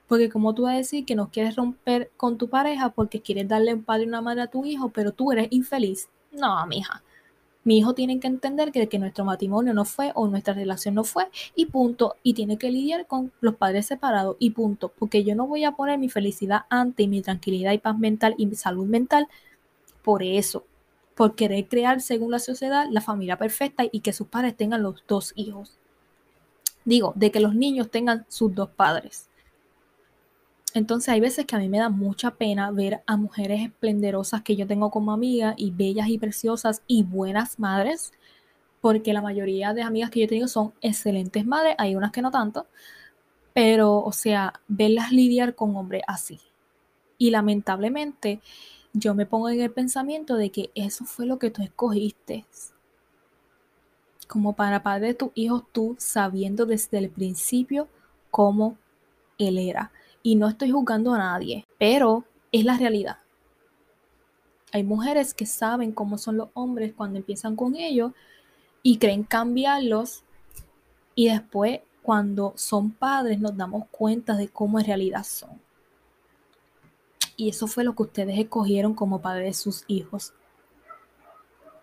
[0.08, 3.48] Porque como tú vas a decir que no quieres romper con tu pareja porque quieres
[3.48, 6.10] darle un padre y una madre a tu hijo, pero tú eres infeliz.
[6.32, 7.02] No, mija.
[7.64, 11.04] Mi hijo tiene que entender que, que nuestro matrimonio no fue o nuestra relación no
[11.04, 12.16] fue y punto.
[12.24, 14.90] Y tiene que lidiar con los padres separados y punto.
[14.90, 18.48] Porque yo no voy a poner mi felicidad ante mi tranquilidad y paz mental y
[18.48, 19.28] mi salud mental
[20.04, 20.66] por eso.
[21.16, 25.04] Por querer crear, según la sociedad, la familia perfecta y que sus padres tengan los
[25.08, 25.78] dos hijos.
[26.86, 29.30] Digo, de que los niños tengan sus dos padres.
[30.74, 34.56] Entonces hay veces que a mí me da mucha pena ver a mujeres esplendorosas que
[34.56, 38.14] yo tengo como amiga y bellas y preciosas y buenas madres,
[38.80, 42.32] porque la mayoría de amigas que yo tengo son excelentes madres, hay unas que no
[42.32, 42.68] tanto,
[43.54, 46.40] pero o sea, verlas lidiar con hombres así.
[47.18, 48.40] Y lamentablemente
[48.94, 52.46] yo me pongo en el pensamiento de que eso fue lo que tú escogiste.
[54.28, 57.88] Como para padre de tus hijos, tú sabiendo desde el principio
[58.30, 58.78] cómo
[59.38, 59.92] él era
[60.24, 63.18] y no estoy juzgando a nadie, pero es la realidad.
[64.74, 68.14] Hay mujeres que saben cómo son los hombres cuando empiezan con ellos
[68.84, 70.24] y creen cambiarlos
[71.14, 75.60] y después cuando son padres nos damos cuenta de cómo en realidad son.
[77.42, 80.32] Y eso fue lo que ustedes escogieron como padre de sus hijos.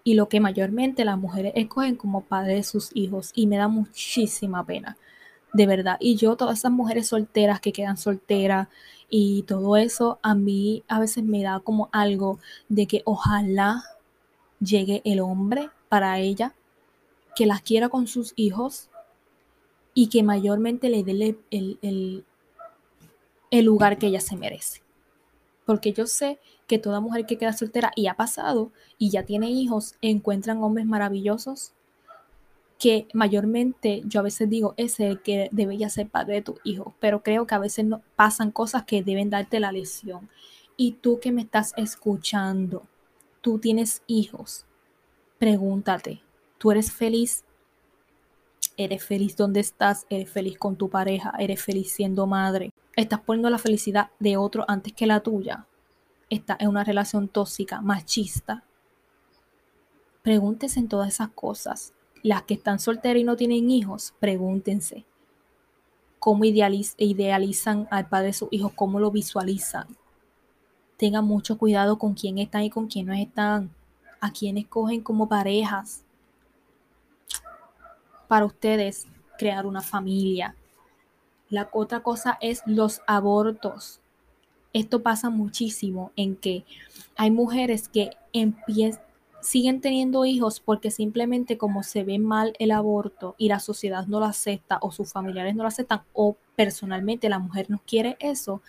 [0.05, 3.33] Y lo que mayormente las mujeres escogen como padre de sus hijos.
[3.35, 4.97] Y me da muchísima pena
[5.53, 5.97] de verdad.
[5.99, 8.69] Y yo, todas esas mujeres solteras que quedan solteras
[9.11, 12.39] y todo eso, a mí a veces me da como algo
[12.69, 13.83] de que ojalá
[14.61, 16.55] llegue el hombre para ella,
[17.35, 18.91] que las quiera con sus hijos
[19.93, 22.25] y que mayormente le dé el, el,
[23.51, 24.87] el lugar que ella se merece.
[25.69, 29.51] Porque yo sé que toda mujer que queda soltera y ha pasado y ya tiene
[29.51, 31.75] hijos, encuentran hombres maravillosos
[32.79, 36.95] que mayormente yo a veces digo es el que debería ser padre de tu hijo,
[37.01, 37.85] pero creo que a veces
[38.17, 40.31] pasan cosas que deben darte la lesión.
[40.79, 42.85] Y tú que me estás escuchando,
[43.43, 44.65] tú tienes hijos,
[45.39, 46.23] pregúntate,
[46.57, 47.45] ¿tú eres feliz?
[48.79, 50.07] ¿Eres feliz donde estás?
[50.09, 51.35] ¿Eres feliz con tu pareja?
[51.39, 52.73] ¿Eres feliz siendo madre?
[52.99, 55.67] ¿Estás poniendo la felicidad de otro antes que la tuya?
[56.31, 58.65] ¿Estás en una relación tóxica, machista?
[60.23, 61.95] Pregúntese en todas esas cosas
[62.25, 65.05] las que están solteras y no tienen hijos, pregúntense
[66.19, 69.87] cómo idealizan al padre de sus hijos, cómo lo visualizan.
[70.97, 73.71] Tengan mucho cuidado con quién están y con quién no están,
[74.21, 76.03] a quién escogen como parejas.
[78.27, 79.07] Para ustedes,
[79.39, 80.57] crear una familia.
[81.51, 84.01] La otra cosa es los abortos.
[84.73, 86.65] Esto pasa muchísimo en que
[87.17, 88.11] hay mujeres que
[89.41, 94.21] siguen teniendo hijos porque simplemente como se ve mal el aborto y la sociedad no
[94.21, 98.63] lo acepta o sus familiares no lo aceptan o personalmente la mujer no quiere eso,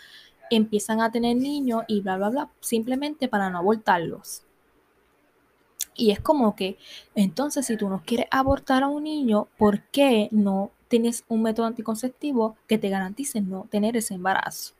[0.49, 4.43] empiezan a tener niños y bla, bla, bla, simplemente para no abortarlos.
[5.95, 6.77] Y es como que,
[7.13, 11.67] entonces, si tú no quieres abortar a un niño, ¿por qué no tienes un método
[11.67, 14.73] anticonceptivo que te garantice no tener ese embarazo?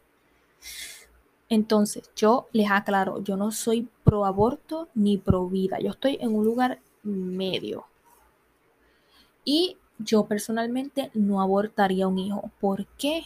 [1.48, 6.36] Entonces, yo les aclaro, yo no soy pro aborto ni pro vida, yo estoy en
[6.36, 7.86] un lugar medio.
[9.44, 12.52] Y yo personalmente no abortaría un hijo.
[12.60, 13.24] ¿Por qué?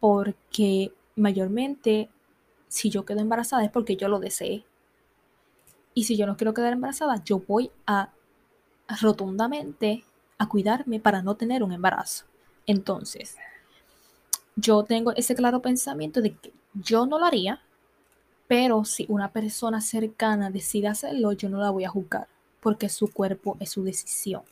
[0.00, 2.10] Porque mayormente,
[2.68, 4.64] si yo quedo embarazada es porque yo lo deseé.
[5.94, 8.12] Y si yo no quiero quedar embarazada, yo voy a
[9.00, 10.04] rotundamente
[10.38, 12.24] a cuidarme para no tener un embarazo.
[12.66, 13.36] Entonces,
[14.56, 17.60] yo tengo ese claro pensamiento de que yo no lo haría,
[18.46, 22.28] pero si una persona cercana decide hacerlo, yo no la voy a juzgar,
[22.60, 24.42] porque su cuerpo es su decisión.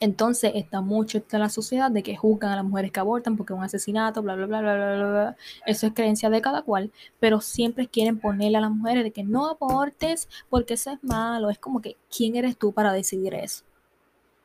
[0.00, 3.52] Entonces está mucho en la sociedad de que juzgan a las mujeres que abortan porque
[3.52, 5.36] es un asesinato, bla, bla, bla, bla, bla, bla.
[5.66, 6.90] Eso es creencia de cada cual,
[7.20, 11.48] pero siempre quieren ponerle a las mujeres de que no abortes porque eso es malo.
[11.48, 13.64] Es como que, ¿quién eres tú para decidir eso?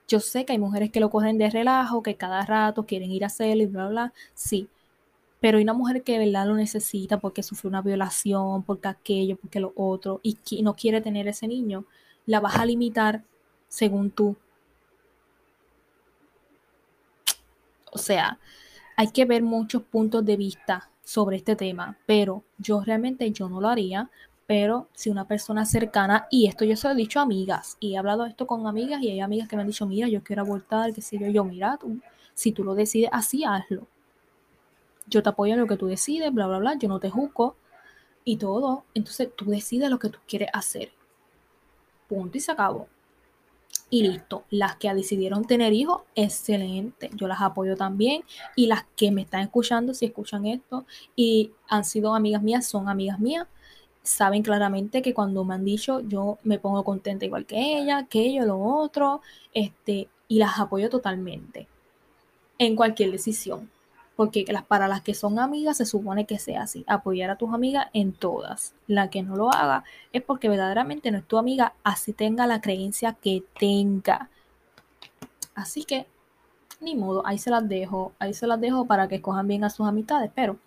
[0.10, 3.24] Yo sé que hay mujeres que lo cogen de relajo, que cada rato quieren ir
[3.24, 4.14] a hacerlo y bla, bla, bla.
[4.34, 4.68] Sí,
[5.42, 9.38] pero hay una mujer que de verdad lo necesita porque sufrió una violación, porque aquello,
[9.38, 11.86] porque lo otro, y no quiere tener ese niño,
[12.26, 13.24] la vas a limitar
[13.70, 14.36] según tú
[17.92, 18.40] O sea,
[18.96, 23.62] hay que ver muchos puntos de vista sobre este tema, pero yo realmente yo no
[23.62, 24.10] lo haría,
[24.50, 27.94] pero si una persona cercana, y esto yo se lo he dicho a amigas, y
[27.94, 30.42] he hablado esto con amigas, y hay amigas que me han dicho, mira, yo quiero
[30.42, 32.00] abortar, qué sé yo, yo, mira, tú,
[32.34, 33.86] si tú lo decides así, hazlo.
[35.06, 37.58] Yo te apoyo en lo que tú decides, bla, bla, bla, yo no te juzgo,
[38.24, 40.90] y todo, entonces tú decides lo que tú quieres hacer.
[42.08, 42.88] Punto y se acabó
[43.90, 44.44] y listo.
[44.50, 47.10] Las que decidieron tener hijos, excelente.
[47.14, 48.24] Yo las apoyo también.
[48.56, 50.86] Y las que me están escuchando, si escuchan esto
[51.16, 53.48] y han sido amigas mías, son amigas mías,
[54.10, 58.22] saben claramente que cuando me han dicho, yo me pongo contenta igual que ella, que
[58.22, 59.22] ellos, lo otro,
[59.54, 61.68] este, y las apoyo totalmente
[62.58, 63.70] en cualquier decisión
[64.20, 67.54] porque las, para las que son amigas se supone que sea así, apoyar a tus
[67.54, 68.74] amigas en todas.
[68.86, 72.60] La que no lo haga es porque verdaderamente no es tu amiga, así tenga la
[72.60, 74.30] creencia que tenga.
[75.56, 76.06] Así que,
[76.82, 79.70] ni modo, ahí se las dejo, ahí se las dejo para que escojan bien a
[79.70, 80.58] sus amistades, pero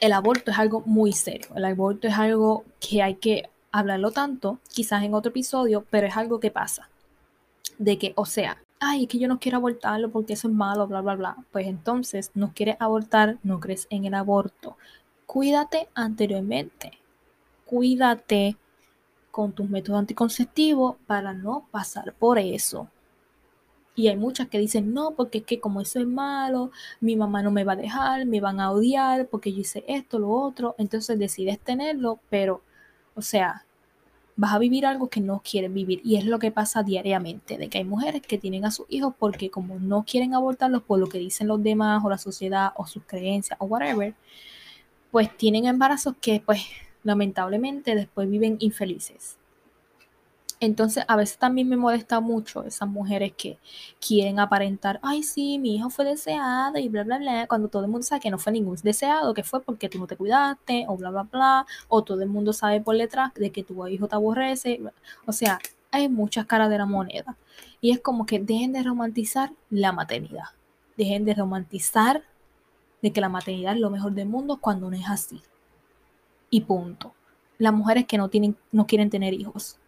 [0.00, 4.58] el aborto es algo muy serio, el aborto es algo que hay que hablarlo tanto,
[4.72, 6.88] quizás en otro episodio, pero es algo que pasa.
[7.78, 10.86] De que, o sea, ay, es que yo no quiero abortarlo porque eso es malo,
[10.86, 11.36] bla, bla, bla.
[11.52, 14.76] Pues entonces no quieres abortar, no crees en el aborto.
[15.26, 16.92] Cuídate anteriormente.
[17.66, 18.56] Cuídate
[19.30, 22.88] con tus métodos anticonceptivos para no pasar por eso.
[23.98, 26.70] Y hay muchas que dicen, no, porque es que como eso es malo,
[27.00, 30.20] mi mamá no me va a dejar, me van a odiar porque yo hice esto,
[30.20, 30.76] lo otro.
[30.78, 32.62] Entonces decides tenerlo, pero,
[33.16, 33.64] o sea,
[34.36, 36.00] vas a vivir algo que no quieres vivir.
[36.04, 39.14] Y es lo que pasa diariamente, de que hay mujeres que tienen a sus hijos
[39.18, 42.86] porque como no quieren abortarlos por lo que dicen los demás o la sociedad o
[42.86, 44.14] sus creencias o whatever,
[45.10, 46.62] pues tienen embarazos que pues
[47.02, 49.37] lamentablemente después viven infelices.
[50.60, 53.58] Entonces, a veces también me molesta mucho esas mujeres que
[54.04, 57.90] quieren aparentar, ay, sí, mi hijo fue deseado y bla, bla, bla, cuando todo el
[57.90, 60.96] mundo sabe que no fue ningún deseado, que fue porque tú no te cuidaste, o
[60.96, 64.16] bla, bla, bla, o todo el mundo sabe por detrás de que tu hijo te
[64.16, 64.80] aborrece.
[65.26, 65.60] O sea,
[65.92, 67.36] hay muchas caras de la moneda.
[67.80, 70.46] Y es como que dejen de romantizar la maternidad.
[70.96, 72.24] Dejen de romantizar
[73.00, 75.40] de que la maternidad es lo mejor del mundo cuando no es así.
[76.50, 77.14] Y punto.
[77.58, 79.78] Las mujeres que no, tienen, no quieren tener hijos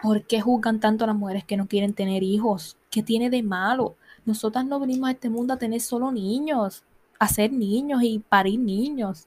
[0.00, 2.76] ¿Por qué juzgan tanto a las mujeres que no quieren tener hijos?
[2.90, 3.96] ¿Qué tiene de malo?
[4.24, 6.82] Nosotras no venimos a este mundo a tener solo niños,
[7.18, 9.26] a ser niños y parir niños.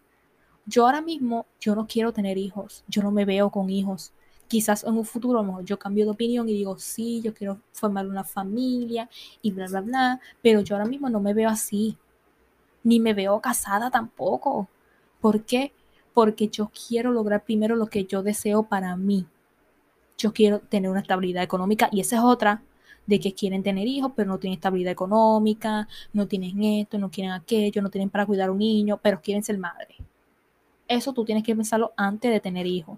[0.65, 4.11] Yo ahora mismo, yo no quiero tener hijos, yo no me veo con hijos.
[4.47, 7.33] Quizás en un futuro, a lo mejor yo cambio de opinión y digo, sí, yo
[7.33, 9.09] quiero formar una familia
[9.41, 11.97] y bla, bla, bla, pero yo ahora mismo no me veo así,
[12.83, 14.67] ni me veo casada tampoco.
[15.21, 15.71] ¿Por qué?
[16.13, 19.25] Porque yo quiero lograr primero lo que yo deseo para mí
[20.17, 22.61] yo quiero tener una estabilidad económica y esa es otra
[23.05, 27.33] de que quieren tener hijos, pero no tienen estabilidad económica, no tienen esto, no quieren
[27.33, 29.95] aquello, no tienen para cuidar a un niño, pero quieren ser madre.
[30.87, 32.97] Eso tú tienes que pensarlo antes de tener hijos.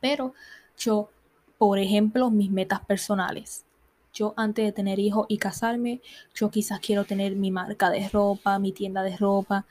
[0.00, 0.34] Pero
[0.78, 1.10] yo,
[1.58, 3.64] por ejemplo, mis metas personales.
[4.14, 6.02] Yo antes de tener hijos y casarme,
[6.34, 9.64] yo quizás quiero tener mi marca de ropa, mi tienda de ropa,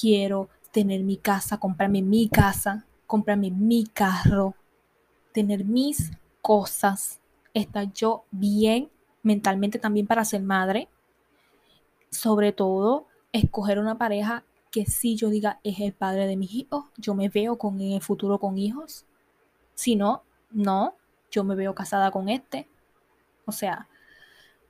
[0.00, 4.56] quiero tener mi casa, comprarme mi casa, comprarme mi carro,
[5.34, 7.20] tener mis cosas,
[7.52, 8.88] estar yo bien
[9.22, 10.88] mentalmente también para ser madre.
[12.10, 16.84] Sobre todo, escoger una pareja que si yo diga es el padre de mis hijos,
[16.96, 19.04] yo me veo con en el futuro con hijos.
[19.74, 20.94] Si no, no,
[21.30, 22.68] yo me veo casada con este.
[23.44, 23.88] O sea,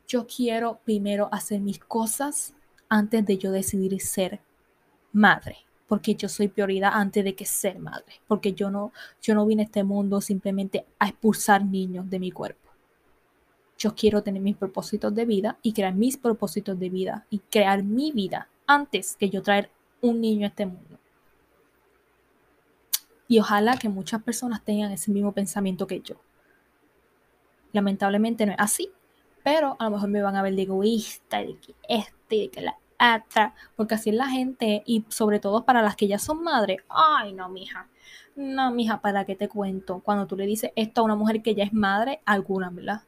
[0.07, 2.55] yo quiero primero hacer mis cosas
[2.89, 4.41] antes de yo decidir ser
[5.13, 5.59] madre,
[5.89, 9.63] porque yo soy prioridad antes de que ser madre, porque yo no yo no vine
[9.63, 12.71] a este mundo simplemente a expulsar niños de mi cuerpo.
[13.77, 17.83] Yo quiero tener mis propósitos de vida y crear mis propósitos de vida y crear
[17.83, 19.71] mi vida antes que yo traer
[20.01, 20.99] un niño a este mundo.
[23.27, 26.17] Y ojalá que muchas personas tengan ese mismo pensamiento que yo.
[27.73, 28.91] Lamentablemente no es así,
[29.43, 32.61] pero a lo mejor me van a ver de egoísta, de que este, de que
[32.61, 36.43] la otra, porque así es la gente y sobre todo para las que ya son
[36.43, 36.79] madres.
[36.89, 37.89] Ay, no, mija.
[38.37, 40.01] No, mija, ¿para qué te cuento?
[40.01, 43.03] Cuando tú le dices esto a una mujer que ya es madre, alguna, ¿verdad?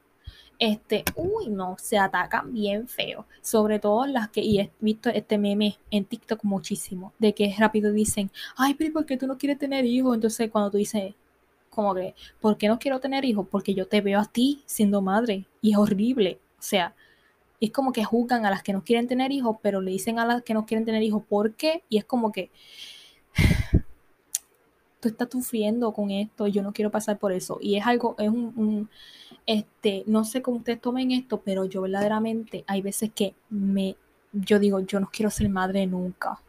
[0.58, 3.26] este, uy, no, se atacan bien feo.
[3.42, 7.92] Sobre todo las que, y he visto este meme en TikTok muchísimo, de que rápido
[7.92, 10.14] dicen, ay, pero ¿por qué tú no quieres tener hijos?
[10.14, 11.14] Entonces cuando tú dices,
[11.70, 13.46] como que, ¿por qué no quiero tener hijos?
[13.50, 16.40] Porque yo te veo a ti siendo madre y es horrible.
[16.58, 16.94] O sea,
[17.60, 20.26] es como que juzgan a las que no quieren tener hijos, pero le dicen a
[20.26, 21.84] las que no quieren tener hijos, ¿por qué?
[21.88, 22.50] Y es como que
[25.00, 27.58] tú estás sufriendo con esto, yo no quiero pasar por eso.
[27.60, 28.88] Y es algo, es un
[29.46, 33.96] este, no sé cómo ustedes tomen esto, pero yo verdaderamente hay veces que me,
[34.32, 36.40] yo digo, yo no quiero ser madre nunca,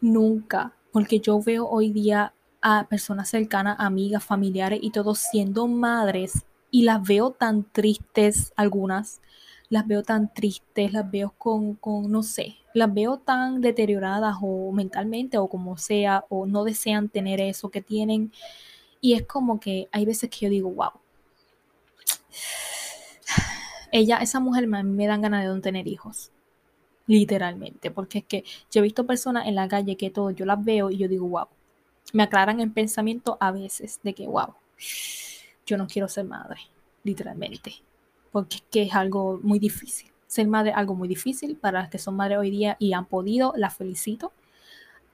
[0.00, 6.44] nunca, porque yo veo hoy día a personas cercanas, amigas, familiares y todos siendo madres
[6.70, 9.20] y las veo tan tristes algunas,
[9.68, 14.72] las veo tan tristes, las veo con, con, no sé, las veo tan deterioradas o
[14.72, 18.32] mentalmente o como sea, o no desean tener eso que tienen.
[19.00, 20.90] Y es como que hay veces que yo digo, wow,
[23.92, 26.30] ella, esa mujer me, me dan ganas de no tener hijos.
[27.06, 27.90] Literalmente.
[27.90, 30.90] Porque es que yo he visto personas en la calle que todo, yo las veo
[30.90, 31.48] y yo digo, wow.
[32.12, 34.54] Me aclaran el pensamiento a veces de que, wow,
[35.66, 36.60] yo no quiero ser madre.
[37.02, 37.74] Literalmente.
[38.36, 40.12] Porque es algo muy difícil.
[40.26, 43.06] Ser madre es algo muy difícil para las que son madres hoy día y han
[43.06, 44.30] podido, las felicito.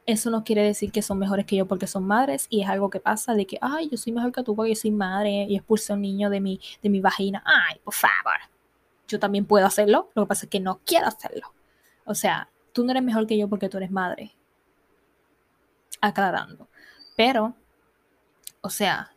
[0.07, 2.91] Eso no quiere decir que son mejores que yo porque son madres y es algo
[2.91, 5.55] que pasa de que, ay, yo soy mejor que tú porque yo soy madre y
[5.55, 7.45] expulsé a un niño de mi, de mi vagina.
[7.47, 8.41] Ay, por favor.
[9.07, 11.55] Yo también puedo hacerlo, lo que pasa es que no quiero hacerlo.
[12.05, 14.33] O sea, tú no eres mejor que yo porque tú eres madre.
[16.01, 16.67] Aclarando.
[17.17, 17.55] Pero,
[18.63, 19.12] o sea,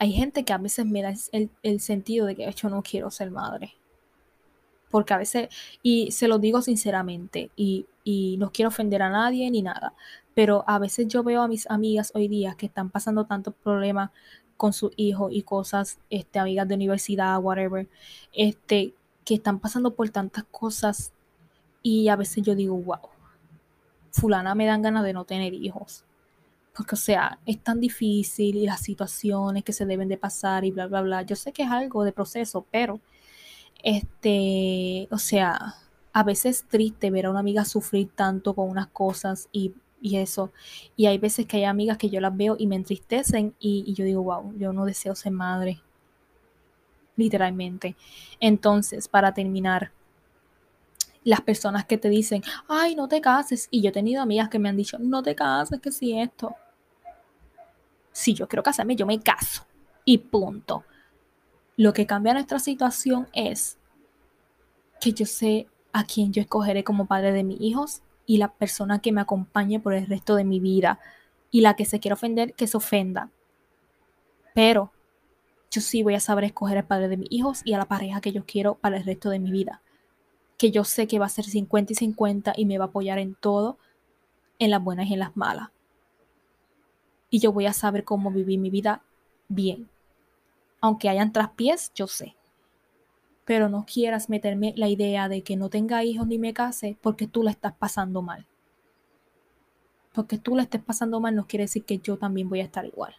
[0.00, 3.12] hay gente que a veces me da el, el sentido de que yo no quiero
[3.12, 3.74] ser madre.
[4.90, 5.48] Porque a veces,
[5.84, 9.94] y se lo digo sinceramente, y y no quiero ofender a nadie ni nada,
[10.34, 14.10] pero a veces yo veo a mis amigas hoy día que están pasando tantos problemas
[14.56, 17.88] con sus hijos y cosas, este, amigas de universidad, whatever,
[18.32, 18.94] este,
[19.24, 21.12] que están pasando por tantas cosas
[21.82, 23.00] y a veces yo digo, wow,
[24.10, 26.04] fulana me dan ganas de no tener hijos.
[26.74, 30.70] Porque, o sea, es tan difícil y las situaciones que se deben de pasar y
[30.70, 31.22] bla, bla, bla.
[31.22, 33.00] Yo sé que es algo de proceso, pero,
[33.82, 35.74] este, o sea,
[36.12, 40.50] a veces es triste ver a una amiga sufrir tanto con unas cosas y, eso.
[40.96, 43.94] Y hay veces que hay amigas que yo las veo y me entristecen y, y
[43.94, 45.82] yo digo, wow, yo no deseo ser madre.
[47.16, 47.96] Literalmente.
[48.40, 49.92] Entonces, para terminar,
[51.22, 53.68] las personas que te dicen, ay, no te cases.
[53.70, 56.54] Y yo he tenido amigas que me han dicho, no te cases, que si esto.
[58.12, 59.66] Si yo quiero casarme, yo me caso.
[60.04, 60.84] Y punto.
[61.76, 63.78] Lo que cambia nuestra situación es
[65.00, 69.00] que yo sé a quien yo escogeré como padre de mis hijos y la persona
[69.00, 71.00] que me acompañe por el resto de mi vida.
[71.50, 73.30] Y la que se quiera ofender, que se ofenda.
[74.54, 74.92] Pero
[75.70, 78.20] yo sí voy a saber escoger al padre de mis hijos y a la pareja
[78.20, 79.82] que yo quiero para el resto de mi vida.
[80.60, 83.18] Que yo sé que va a ser 50 y 50 y me va a apoyar
[83.18, 83.78] en todo,
[84.58, 85.70] en las buenas y en las malas.
[87.30, 89.02] Y yo voy a saber cómo vivir mi vida
[89.48, 89.88] bien.
[90.82, 92.36] Aunque hayan traspiés, yo sé
[93.50, 97.26] pero no quieras meterme la idea de que no tenga hijos ni me case porque
[97.26, 98.46] tú la estás pasando mal.
[100.12, 102.84] Porque tú la estés pasando mal no quiere decir que yo también voy a estar
[102.84, 103.16] igual.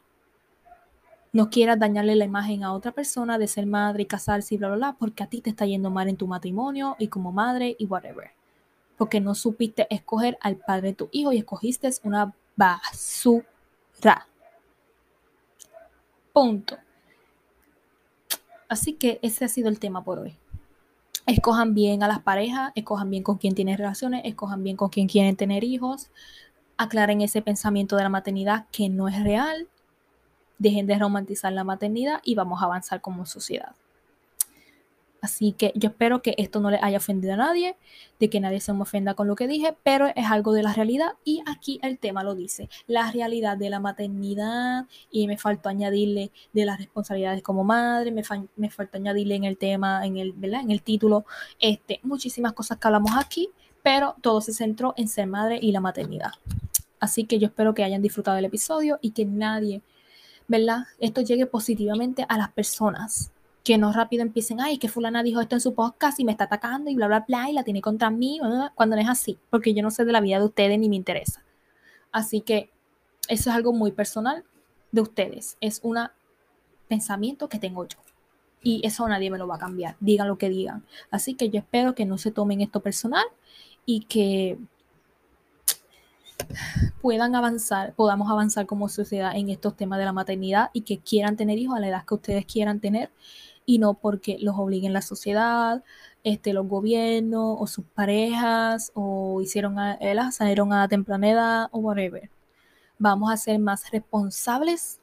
[1.34, 4.68] No quieras dañarle la imagen a otra persona de ser madre y casarse y bla,
[4.68, 7.76] bla, bla, porque a ti te está yendo mal en tu matrimonio y como madre
[7.80, 8.32] y whatever.
[8.98, 14.28] Porque no supiste escoger al padre de tu hijo y escogiste una basura.
[16.34, 16.78] Punto.
[18.68, 20.38] Así que ese ha sido el tema por hoy.
[21.26, 25.08] Escojan bien a las parejas, escojan bien con quién tienen relaciones, escojan bien con quién
[25.08, 26.10] quieren tener hijos,
[26.78, 29.68] aclaren ese pensamiento de la maternidad que no es real,
[30.62, 33.74] dejen de romantizar la maternidad y vamos a avanzar como sociedad.
[35.22, 37.76] Así que yo espero que esto no le haya ofendido a nadie,
[38.20, 40.74] de que nadie se me ofenda con lo que dije, pero es algo de la
[40.74, 45.70] realidad y aquí el tema lo dice, la realidad de la maternidad y me faltó
[45.70, 48.24] añadirle de las responsabilidades como madre, me,
[48.56, 50.62] me faltó añadirle en el tema, en el, ¿verdad?
[50.62, 51.26] en el título,
[51.60, 53.50] este, muchísimas cosas que hablamos aquí,
[53.84, 56.32] pero todo se centró en ser madre y la maternidad.
[57.00, 59.82] Así que yo espero que hayan disfrutado del episodio y que nadie,
[60.52, 60.84] ¿verdad?
[61.00, 63.32] Esto llegue positivamente a las personas
[63.64, 66.44] que no rápido empiecen, ay, que fulana dijo esto en su podcast y me está
[66.44, 68.40] atacando y bla, bla, bla, y la tiene contra mí,
[68.76, 70.98] cuando no es así, porque yo no sé de la vida de ustedes ni me
[70.98, 71.42] interesa.
[72.12, 72.70] Así que
[73.30, 74.44] eso es algo muy personal
[74.92, 75.98] de ustedes, es un
[76.90, 78.00] pensamiento que tengo yo.
[78.62, 80.84] Y eso nadie me lo va a cambiar, digan lo que digan.
[81.12, 83.26] Así que yo espero que no se tomen esto personal
[83.86, 84.58] y que
[87.02, 91.36] puedan avanzar, podamos avanzar como sociedad en estos temas de la maternidad y que quieran
[91.36, 93.12] tener hijos a la edad que ustedes quieran tener
[93.66, 95.84] y no porque los obliguen la sociedad,
[96.24, 99.98] este, los gobiernos o sus parejas o hicieron a,
[100.32, 102.30] salieron a temprana edad o whatever.
[102.98, 105.00] Vamos a ser más responsables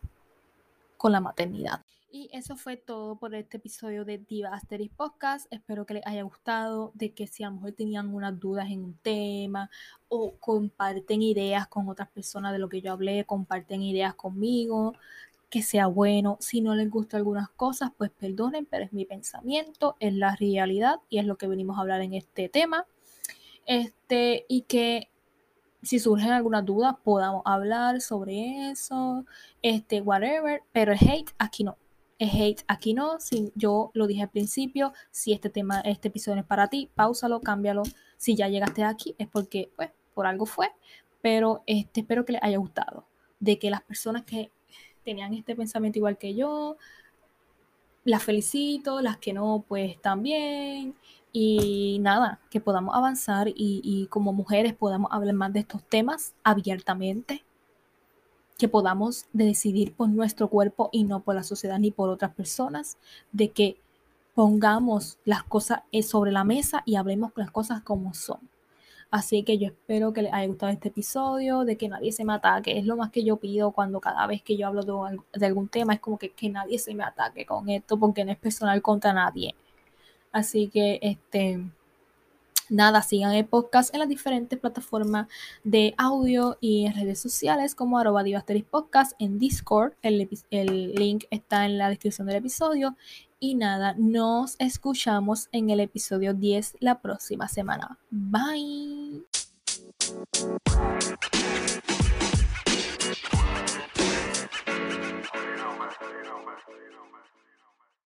[0.97, 1.81] con la maternidad.
[2.11, 5.47] Y eso fue todo por este episodio de Diva Asteris Podcast.
[5.53, 8.83] Espero que les haya gustado, de que si a lo mejor tenían algunas dudas en
[8.83, 9.69] un tema
[10.09, 14.95] o comparten ideas con otras personas de lo que yo hablé, comparten ideas conmigo
[15.51, 16.39] que sea bueno.
[16.41, 21.01] Si no les gusta algunas cosas, pues perdonen, pero es mi pensamiento, es la realidad
[21.11, 22.87] y es lo que venimos a hablar en este tema.
[23.67, 25.11] Este, y que
[25.83, 29.27] si surgen algunas dudas, podamos hablar sobre eso,
[29.61, 31.77] este, whatever, pero el hate aquí no.
[32.27, 33.21] Hate aquí no.
[33.21, 37.41] Si yo lo dije al principio, si este tema, este episodio es para ti, pausalo,
[37.41, 37.83] cámbialo.
[38.17, 40.73] Si ya llegaste aquí, es porque, pues, por algo fue.
[41.23, 43.07] Pero este, espero que les haya gustado.
[43.41, 44.51] De que las personas que
[45.05, 46.77] tenían este pensamiento igual que yo.
[48.05, 50.95] Las felicito, las que no, pues también.
[51.33, 57.45] Y nada, que podamos avanzar y, como mujeres podamos hablar más de estos temas abiertamente.
[58.59, 62.99] Que podamos decidir por nuestro cuerpo y no por la sociedad ni por otras personas.
[63.33, 63.81] De que
[64.35, 68.39] pongamos las cosas eh, sobre la mesa y hablemos las cosas como son.
[69.11, 72.35] Así que yo espero que les haya gustado este episodio, de que nadie se me
[72.35, 72.79] ataque.
[72.79, 75.95] Es lo más que yo pido cuando cada vez que yo hablo de, algún tema,
[75.95, 79.13] es como que, que nadie se me ataque con esto, porque no es personal contra
[79.15, 79.55] nadie.
[80.33, 81.61] Así que, este,
[82.71, 85.29] Nada, sigan el podcast en las diferentes plataformas
[85.65, 88.23] de audio y en redes sociales como arroba
[88.71, 89.95] podcast en Discord.
[90.03, 92.97] El, el link está en la descripción del episodio.
[93.41, 97.99] Y nada, nos escuchamos en el episodio 10 la próxima semana.
[98.11, 99.25] Bye.